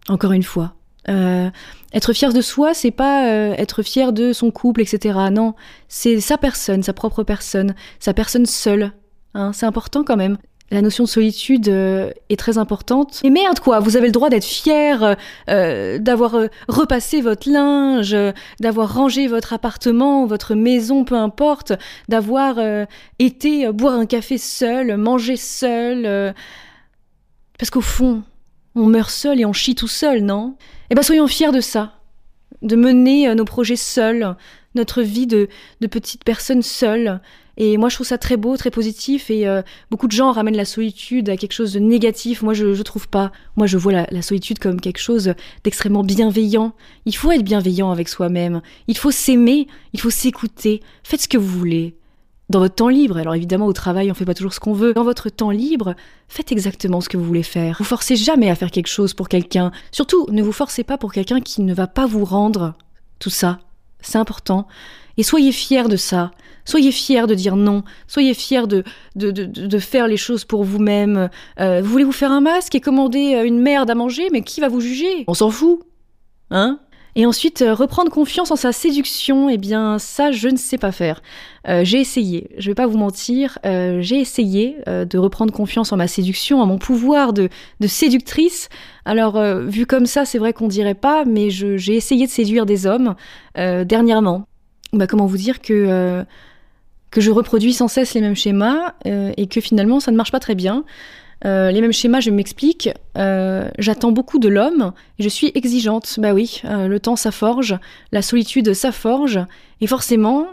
Encore 0.08 0.32
une 0.32 0.44
fois. 0.44 0.76
Euh, 1.10 1.50
être 1.94 2.14
fier 2.14 2.34
de 2.34 2.42
soi, 2.42 2.74
c'est 2.74 2.92
pas 2.92 3.28
euh, 3.30 3.54
être 3.58 3.84
fier 3.84 4.14
de 4.14 4.34
son 4.34 4.52
couple, 4.52 4.82
etc. 4.82 5.18
Non, 5.32 5.56
c'est 5.88 6.20
sa 6.20 6.38
personne, 6.38 6.84
sa 6.84 6.94
propre 6.94 7.24
personne, 7.24 7.76
sa 8.00 8.14
personne 8.14 8.46
seule. 8.46 8.92
Hein, 9.34 9.52
c'est 9.54 9.66
important 9.66 10.04
quand 10.04 10.18
même. 10.18 10.38
La 10.72 10.82
notion 10.82 11.04
de 11.04 11.10
solitude 11.10 11.70
euh, 11.70 12.10
est 12.30 12.40
très 12.40 12.58
importante. 12.58 13.22
Et 13.24 13.30
merde 13.30 13.60
quoi, 13.60 13.80
vous 13.80 13.98
avez 13.98 14.08
le 14.08 14.12
droit 14.12 14.30
d'être 14.30 14.46
fier, 14.46 15.16
euh, 15.48 16.00
d'avoir 16.00 16.36
euh, 16.36 16.48
repassé 16.68 17.22
votre 17.22 17.48
linge, 17.48 18.18
d'avoir 18.60 18.96
rangé 18.96 19.28
votre 19.28 19.54
appartement, 19.54 20.26
votre 20.26 20.56
maison, 20.56 21.04
peu 21.04 21.16
importe, 21.16 21.74
d'avoir 22.10 22.58
été 23.20 23.72
boire 23.72 23.94
un 23.94 24.08
café 24.08 24.40
seul, 24.40 24.98
manger 24.98 25.38
seul. 25.38 26.34
parce 27.60 27.70
qu'au 27.70 27.82
fond, 27.82 28.24
on 28.74 28.88
meurt 28.88 29.12
seul 29.12 29.40
et 29.40 29.46
on 29.46 29.54
chie 29.54 29.76
tout 29.76 29.88
seul, 29.88 30.24
non? 30.24 30.56
Eh 30.90 30.96
ben 30.96 31.04
soyons 31.04 31.28
fiers 31.28 31.52
de 31.52 31.62
ça, 31.62 32.00
de 32.64 32.76
mener 32.76 33.34
nos 33.36 33.46
projets 33.46 33.76
seuls, 33.76 34.36
notre 34.76 35.02
vie 35.02 35.28
de, 35.28 35.48
de 35.82 35.88
petite 35.88 36.24
personne 36.24 36.62
seule, 36.62 37.20
et 37.58 37.78
moi, 37.78 37.90
je 37.90 37.96
trouve 37.96 38.08
ça 38.08 38.18
très 38.18 38.38
beau, 38.38 38.58
très 38.58 38.72
positif. 38.72 39.30
Et 39.30 39.48
euh, 39.48 39.62
beaucoup 39.90 40.08
de 40.08 40.12
gens 40.12 40.32
ramènent 40.32 40.58
la 40.58 40.66
solitude 40.66 41.30
à 41.30 41.38
quelque 41.38 41.54
chose 41.54 41.74
de 41.74 41.80
négatif. 41.80 42.42
Moi, 42.42 42.54
je, 42.54 42.74
je 42.74 42.84
trouve 42.84 43.08
pas. 43.08 43.32
Moi, 43.56 43.68
je 43.68 43.78
vois 43.78 43.94
la, 43.94 44.08
la 44.12 44.22
solitude 44.22 44.60
comme 44.60 44.82
quelque 44.82 45.00
chose 45.00 45.34
d'extrêmement 45.64 46.04
bienveillant. 46.04 46.74
Il 47.06 47.16
faut 47.16 47.32
être 47.32 47.44
bienveillant 47.44 47.92
avec 47.92 48.10
soi-même. 48.10 48.62
Il 48.88 48.98
faut 48.98 49.12
s'aimer. 49.12 49.68
Il 49.94 50.02
faut 50.02 50.10
s'écouter. 50.10 50.82
Faites 51.04 51.22
ce 51.22 51.28
que 51.28 51.38
vous 51.38 51.60
voulez. 51.60 51.96
Dans 52.48 52.60
votre 52.60 52.76
temps 52.76 52.90
libre, 52.90 53.18
alors 53.18 53.34
évidemment 53.34 53.66
au 53.66 53.74
travail 53.74 54.12
on 54.12 54.14
fait 54.14 54.24
pas 54.24 54.36
toujours 54.36 54.54
ce 54.54 54.60
qu'on 54.60 54.74
veut. 54.74 54.94
Dans 54.94 55.04
votre 55.04 55.30
temps 55.30 55.50
libre, 55.50 55.96
faites 56.28 56.52
exactement 56.52 57.02
ce 57.02 57.10
que 57.10 57.18
vous 57.18 57.24
voulez 57.24 57.42
faire. 57.42 57.78
Vous 57.80 57.86
forcez 57.86 58.16
jamais 58.16 58.52
à 58.52 58.56
faire 58.56 58.70
quelque 58.70 58.86
chose 58.86 59.16
pour 59.16 59.30
quelqu'un. 59.30 59.72
Surtout, 59.92 60.28
ne 60.30 60.44
vous 60.44 60.52
forcez 60.52 60.84
pas 60.84 61.00
pour 61.00 61.12
quelqu'un 61.12 61.42
qui 61.42 61.64
ne 61.64 61.74
va 61.74 61.88
pas 61.88 62.06
vous 62.06 62.24
rendre 62.24 62.76
tout 63.18 63.32
ça. 63.32 63.58
C'est 64.06 64.18
important. 64.18 64.68
Et 65.18 65.24
soyez 65.24 65.52
fiers 65.52 65.88
de 65.88 65.98
ça. 65.98 66.32
Soyez 66.66 66.92
fiers 66.92 67.28
de 67.28 67.36
dire 67.36 67.56
non. 67.56 67.84
Soyez 68.08 68.34
fiers 68.34 68.68
de, 68.68 68.84
de, 69.16 69.32
de, 69.32 69.80
faire 69.80 70.08
les 70.08 70.18
choses 70.18 70.46
pour 70.46 70.64
vous-même. 70.64 71.30
Euh, 71.60 71.82
vous 71.82 71.90
voulez 71.90 72.04
vous 72.04 72.12
faire 72.12 72.32
un 72.32 72.42
masque 72.42 72.76
et 72.76 72.82
commander 72.82 73.36
euh, 73.36 73.46
une 73.46 73.60
merde 73.60 73.90
à 73.90 73.96
manger, 73.96 74.28
mais 74.32 74.42
qui 74.42 74.62
va 74.62 74.68
vous 74.68 74.82
juger? 74.82 75.26
On 75.28 75.34
s'en 75.34 75.52
fout. 75.52 75.80
Hein? 76.52 76.80
Et 77.18 77.26
ensuite, 77.26 77.62
euh, 77.62 77.74
reprendre 77.74 78.12
confiance 78.12 78.52
en 78.52 78.58
sa 78.58 78.74
séduction, 78.74 79.50
eh 79.50 79.58
bien 79.58 80.00
ça, 80.00 80.32
je 80.32 80.50
ne 80.50 80.58
sais 80.58 80.78
pas 80.78 80.92
faire. 80.92 81.22
Euh, 81.68 81.86
j'ai 81.86 82.00
essayé, 82.00 82.50
je 82.58 82.70
vais 82.70 82.76
pas 82.76 82.88
vous 82.88 82.98
mentir, 82.98 83.58
euh, 83.66 84.02
j'ai 84.02 84.20
essayé 84.20 84.78
de 84.86 85.18
reprendre 85.18 85.54
confiance 85.54 85.94
en 85.94 85.98
ma 85.98 86.08
séduction, 86.08 86.62
en 86.62 86.66
mon 86.66 86.78
pouvoir 86.78 87.32
de, 87.32 87.50
séductrice. 87.88 88.68
Alors, 89.06 89.42
vu 89.62 89.86
comme 89.86 90.06
ça, 90.06 90.26
c'est 90.26 90.40
vrai 90.40 90.52
qu'on 90.52 90.68
dirait 90.68 90.96
pas, 90.96 91.24
mais 91.26 91.50
j'ai 91.50 91.96
essayé 91.96 92.26
de 92.26 92.32
séduire 92.32 92.66
des 92.66 92.86
hommes 92.86 93.16
dernièrement. 93.56 94.48
Bah, 94.94 95.08
comment 95.08 95.26
vous 95.26 95.38
dire 95.38 95.62
que 95.62 96.26
que 97.12 97.22
je 97.22 97.32
reproduis 97.32 97.72
sans 97.72 97.88
cesse 97.88 98.14
les 98.14 98.20
mêmes 98.22 98.36
schémas 98.36 98.94
et 99.06 99.48
que 99.48 99.62
finalement 99.62 100.00
ça 100.00 100.12
ne 100.12 100.18
marche 100.18 100.32
pas 100.32 100.40
très 100.40 100.56
bien. 100.56 100.84
Euh, 101.44 101.72
les 101.72 101.82
mêmes 101.82 101.92
schémas, 101.92 102.22
je 102.22 102.32
m'explique. 102.32 102.90
Euh, 103.18 103.70
J'attends 103.78 104.12
beaucoup 104.12 104.40
de 104.40 104.48
l'homme 104.48 104.94
et 105.20 105.24
je 105.24 105.30
suis 105.30 105.52
exigeante. 105.54 106.20
Bah 106.20 106.34
oui, 106.34 106.62
euh, 106.66 106.88
le 106.88 107.00
temps 107.00 107.16
ça 107.16 107.32
forge, 107.32 107.78
la 108.12 108.22
solitude 108.22 108.74
ça 108.74 108.92
forge 108.92 109.40
et 109.82 109.88
forcément, 109.88 110.48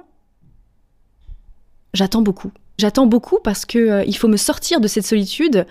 j'attends 1.94 2.22
beaucoup. 2.22 2.52
J'attends 2.78 3.06
beaucoup 3.06 3.38
parce 3.42 3.64
que 3.64 4.04
il 4.06 4.16
faut 4.16 4.28
me 4.28 4.36
sortir 4.36 4.80
de 4.80 4.88
cette 4.88 5.06
solitude 5.06 5.66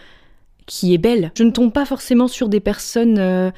qui 0.65 0.93
est 0.93 0.99
belle. 0.99 1.31
Je 1.35 1.43
ne 1.43 1.51
tombe 1.51 1.73
pas 1.73 1.85
forcément 1.85 2.27
sur 2.27 2.47
des 2.47 2.59
personnes 2.59 3.51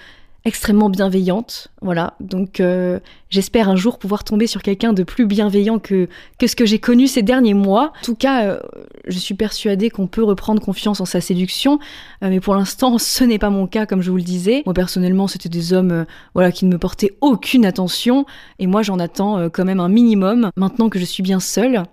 extrêmement 0.46 0.90
bienveillante. 0.90 1.70
Voilà, 1.82 2.16
donc 2.20 2.60
euh, 2.60 3.00
j'espère 3.30 3.70
un 3.70 3.76
jour 3.76 3.98
pouvoir 3.98 4.24
tomber 4.24 4.48
sur 4.48 4.62
quelqu'un 4.62 4.94
de 4.94 5.04
plus 5.04 5.26
bienveillant 5.26 5.80
que, 5.80 6.08
que 6.38 6.48
ce 6.48 6.56
que 6.56 6.66
j'ai 6.66 6.80
connu 6.80 7.08
ces 7.08 7.22
derniers 7.22 7.54
mois. 7.54 7.94
En 8.02 8.06
tout 8.06 8.16
cas, 8.16 8.46
euh, 8.46 8.60
je 9.08 9.18
suis 9.18 9.34
persuadée 9.34 9.90
qu'on 9.90 10.08
peut 10.08 10.24
reprendre 10.24 10.62
confiance 10.62 11.02
en 11.02 11.06
sa 11.06 11.22
séduction, 11.22 11.80
euh, 12.24 12.30
mais 12.30 12.40
pour 12.40 12.56
l'instant, 12.56 12.98
ce 12.98 13.24
n'est 13.24 13.40
pas 13.40 13.50
mon 13.50 13.68
cas, 13.68 13.86
comme 13.86 14.02
je 14.02 14.12
vous 14.12 14.18
le 14.18 14.24
disais. 14.24 14.64
Moi, 14.66 14.74
personnellement, 14.74 15.28
c'était 15.28 15.50
des 15.50 15.74
hommes 15.74 15.92
euh, 15.92 16.06
voilà, 16.34 16.52
qui 16.52 16.66
ne 16.66 16.72
me 16.72 16.78
portaient 16.78 17.16
aucune 17.22 17.66
attention, 17.66 18.26
et 18.60 18.68
moi, 18.68 18.82
j'en 18.82 19.00
attends 19.00 19.38
euh, 19.38 19.50
quand 19.50 19.66
même 19.66 19.80
un 19.80 19.90
minimum. 19.90 20.52
Maintenant 20.56 20.90
que 20.90 21.00
je 21.00 21.06
suis 21.06 21.24
bien 21.24 21.40
seule, 21.40 21.84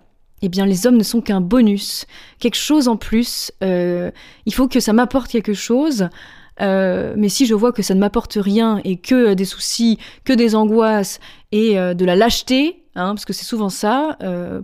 eh 0.41 0.49
bien 0.49 0.65
les 0.65 0.87
hommes 0.87 0.97
ne 0.97 1.03
sont 1.03 1.21
qu'un 1.21 1.41
bonus, 1.41 2.05
quelque 2.39 2.55
chose 2.55 2.87
en 2.87 2.97
plus. 2.97 3.51
Euh, 3.63 4.11
il 4.45 4.53
faut 4.53 4.67
que 4.67 4.79
ça 4.79 4.93
m'apporte 4.93 5.29
quelque 5.29 5.53
chose. 5.53 6.09
Euh, 6.61 7.13
mais 7.17 7.29
si 7.29 7.45
je 7.45 7.55
vois 7.55 7.71
que 7.71 7.81
ça 7.81 7.95
ne 7.95 7.99
m'apporte 7.99 8.37
rien 8.39 8.81
et 8.83 8.97
que 8.97 9.33
des 9.33 9.45
soucis, 9.45 9.97
que 10.25 10.33
des 10.33 10.55
angoisses 10.55 11.19
et 11.51 11.79
euh, 11.79 11.93
de 11.93 12.05
la 12.05 12.15
lâcheté, 12.15 12.83
hein, 12.95 13.15
parce 13.15 13.25
que 13.25 13.33
c'est 13.33 13.45
souvent 13.45 13.69
ça 13.69 14.17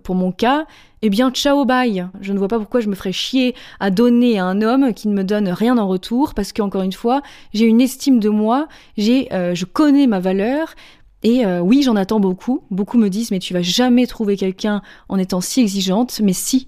pour 0.03 0.15
mon 0.15 0.31
cas, 0.31 0.65
eh 1.01 1.09
bien 1.09 1.31
ciao 1.31 1.63
bye. 1.63 2.07
Je 2.21 2.33
ne 2.33 2.39
vois 2.39 2.47
pas 2.47 2.57
pourquoi 2.57 2.81
je 2.81 2.89
me 2.89 2.95
ferais 2.95 3.11
chier 3.11 3.55
à 3.79 3.89
donner 3.89 4.39
à 4.39 4.45
un 4.45 4.61
homme 4.61 4.93
qui 4.93 5.07
ne 5.07 5.13
me 5.13 5.23
donne 5.23 5.47
rien 5.49 5.77
en 5.77 5.87
retour, 5.87 6.33
parce 6.33 6.53
qu'encore 6.53 6.81
une 6.81 6.93
fois, 6.93 7.21
j'ai 7.53 7.65
une 7.65 7.81
estime 7.81 8.19
de 8.19 8.29
moi, 8.29 8.67
j'ai, 8.97 9.27
je 9.31 9.65
connais 9.65 10.07
ma 10.07 10.19
valeur. 10.19 10.73
Et 11.23 11.45
euh, 11.45 11.59
oui, 11.59 11.81
j'en 11.81 11.95
attends 11.95 12.19
beaucoup. 12.19 12.63
Beaucoup 12.69 12.97
me 12.97 13.09
disent, 13.09 13.31
mais 13.31 13.39
tu 13.39 13.53
vas 13.53 13.61
jamais 13.61 14.05
trouver 14.05 14.37
quelqu'un 14.37 14.81
en 15.09 15.17
étant 15.17 15.41
si 15.41 15.61
exigeante. 15.61 16.19
Mais 16.23 16.33
si, 16.33 16.67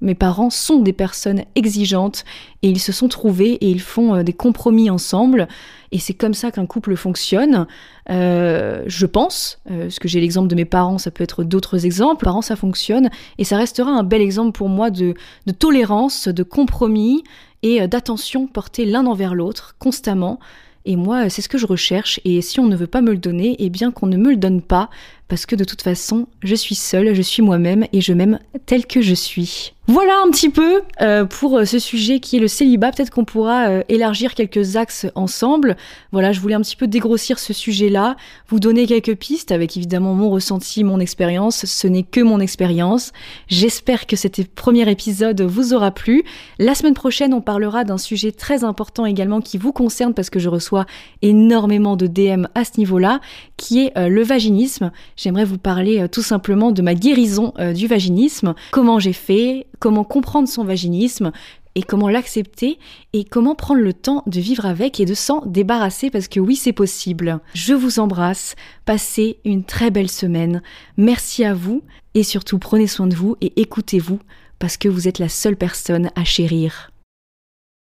mes 0.00 0.14
parents 0.14 0.50
sont 0.50 0.80
des 0.80 0.92
personnes 0.92 1.44
exigeantes 1.54 2.24
et 2.62 2.68
ils 2.68 2.80
se 2.80 2.92
sont 2.92 3.08
trouvés 3.08 3.52
et 3.52 3.70
ils 3.70 3.80
font 3.80 4.16
euh, 4.16 4.22
des 4.22 4.32
compromis 4.32 4.90
ensemble. 4.90 5.48
Et 5.92 5.98
c'est 5.98 6.12
comme 6.12 6.34
ça 6.34 6.50
qu'un 6.50 6.66
couple 6.66 6.96
fonctionne. 6.96 7.66
Euh, 8.10 8.82
je 8.86 9.06
pense, 9.06 9.60
parce 9.66 10.00
que 10.00 10.08
j'ai 10.08 10.20
l'exemple 10.20 10.48
de 10.48 10.56
mes 10.56 10.64
parents, 10.64 10.98
ça 10.98 11.12
peut 11.12 11.22
être 11.22 11.44
d'autres 11.44 11.86
exemples. 11.86 12.24
Parents, 12.24 12.42
ça 12.42 12.56
fonctionne 12.56 13.10
et 13.38 13.44
ça 13.44 13.56
restera 13.56 13.92
un 13.92 14.02
bel 14.02 14.20
exemple 14.20 14.52
pour 14.52 14.68
moi 14.68 14.90
de, 14.90 15.14
de 15.46 15.52
tolérance, 15.52 16.26
de 16.26 16.42
compromis 16.42 17.22
et 17.62 17.86
d'attention 17.86 18.48
portée 18.48 18.84
l'un 18.84 19.06
envers 19.06 19.34
l'autre 19.34 19.76
constamment. 19.78 20.40
Et 20.84 20.96
moi, 20.96 21.30
c'est 21.30 21.42
ce 21.42 21.48
que 21.48 21.58
je 21.58 21.66
recherche. 21.66 22.20
Et 22.24 22.42
si 22.42 22.60
on 22.60 22.66
ne 22.66 22.76
veut 22.76 22.86
pas 22.86 23.00
me 23.00 23.12
le 23.12 23.18
donner, 23.18 23.56
eh 23.58 23.70
bien 23.70 23.90
qu'on 23.90 24.06
ne 24.06 24.16
me 24.16 24.30
le 24.30 24.36
donne 24.36 24.60
pas, 24.60 24.90
parce 25.28 25.46
que 25.46 25.56
de 25.56 25.64
toute 25.64 25.82
façon, 25.82 26.26
je 26.42 26.54
suis 26.54 26.74
seule, 26.74 27.14
je 27.14 27.22
suis 27.22 27.42
moi-même 27.42 27.86
et 27.92 28.00
je 28.00 28.12
m'aime 28.12 28.38
tel 28.66 28.86
que 28.86 29.00
je 29.00 29.14
suis. 29.14 29.74
Voilà 29.86 30.14
un 30.24 30.30
petit 30.30 30.48
peu 30.48 30.80
euh, 31.02 31.26
pour 31.26 31.60
ce 31.66 31.78
sujet 31.78 32.18
qui 32.18 32.38
est 32.38 32.40
le 32.40 32.48
célibat. 32.48 32.90
Peut-être 32.90 33.10
qu'on 33.10 33.26
pourra 33.26 33.68
euh, 33.68 33.82
élargir 33.90 34.34
quelques 34.34 34.76
axes 34.76 35.06
ensemble. 35.14 35.76
Voilà, 36.10 36.32
je 36.32 36.40
voulais 36.40 36.54
un 36.54 36.62
petit 36.62 36.76
peu 36.76 36.86
dégrossir 36.86 37.38
ce 37.38 37.52
sujet-là, 37.52 38.16
vous 38.48 38.60
donner 38.60 38.86
quelques 38.86 39.14
pistes 39.14 39.52
avec 39.52 39.76
évidemment 39.76 40.14
mon 40.14 40.30
ressenti, 40.30 40.84
mon 40.84 41.00
expérience. 41.00 41.66
Ce 41.66 41.86
n'est 41.86 42.02
que 42.02 42.22
mon 42.22 42.40
expérience. 42.40 43.12
J'espère 43.48 44.06
que 44.06 44.16
cet 44.16 44.54
premier 44.54 44.90
épisode 44.90 45.42
vous 45.42 45.74
aura 45.74 45.90
plu. 45.90 46.24
La 46.58 46.74
semaine 46.74 46.94
prochaine, 46.94 47.34
on 47.34 47.42
parlera 47.42 47.84
d'un 47.84 47.98
sujet 47.98 48.32
très 48.32 48.64
important 48.64 49.04
également 49.04 49.42
qui 49.42 49.58
vous 49.58 49.72
concerne 49.72 50.14
parce 50.14 50.30
que 50.30 50.38
je 50.38 50.48
reçois 50.48 50.86
énormément 51.20 51.96
de 51.96 52.06
DM 52.06 52.46
à 52.54 52.64
ce 52.64 52.78
niveau-là, 52.78 53.20
qui 53.58 53.84
est 53.84 53.98
euh, 53.98 54.08
le 54.08 54.22
vaginisme. 54.22 54.92
J'aimerais 55.16 55.44
vous 55.44 55.58
parler 55.58 56.00
euh, 56.00 56.08
tout 56.08 56.22
simplement 56.22 56.72
de 56.72 56.82
ma 56.82 56.94
guérison 56.94 57.52
euh, 57.58 57.72
du 57.72 57.86
vaginisme, 57.86 58.54
comment 58.70 58.98
j'ai 58.98 59.12
fait, 59.12 59.66
comment 59.78 60.04
comprendre 60.04 60.48
son 60.48 60.64
vaginisme 60.64 61.32
et 61.74 61.82
comment 61.82 62.08
l'accepter 62.08 62.78
et 63.12 63.24
comment 63.24 63.54
prendre 63.54 63.80
le 63.80 63.92
temps 63.92 64.22
de 64.26 64.40
vivre 64.40 64.66
avec 64.66 65.00
et 65.00 65.04
de 65.04 65.14
s'en 65.14 65.44
débarrasser 65.46 66.10
parce 66.10 66.28
que 66.28 66.40
oui, 66.40 66.56
c'est 66.56 66.72
possible. 66.72 67.40
Je 67.54 67.74
vous 67.74 67.98
embrasse, 67.98 68.54
passez 68.84 69.38
une 69.44 69.64
très 69.64 69.90
belle 69.90 70.10
semaine. 70.10 70.62
Merci 70.96 71.44
à 71.44 71.54
vous 71.54 71.82
et 72.14 72.22
surtout 72.22 72.58
prenez 72.58 72.86
soin 72.86 73.06
de 73.06 73.16
vous 73.16 73.36
et 73.40 73.60
écoutez-vous 73.60 74.20
parce 74.58 74.76
que 74.76 74.88
vous 74.88 75.08
êtes 75.08 75.18
la 75.18 75.28
seule 75.28 75.56
personne 75.56 76.10
à 76.14 76.24
chérir. 76.24 76.93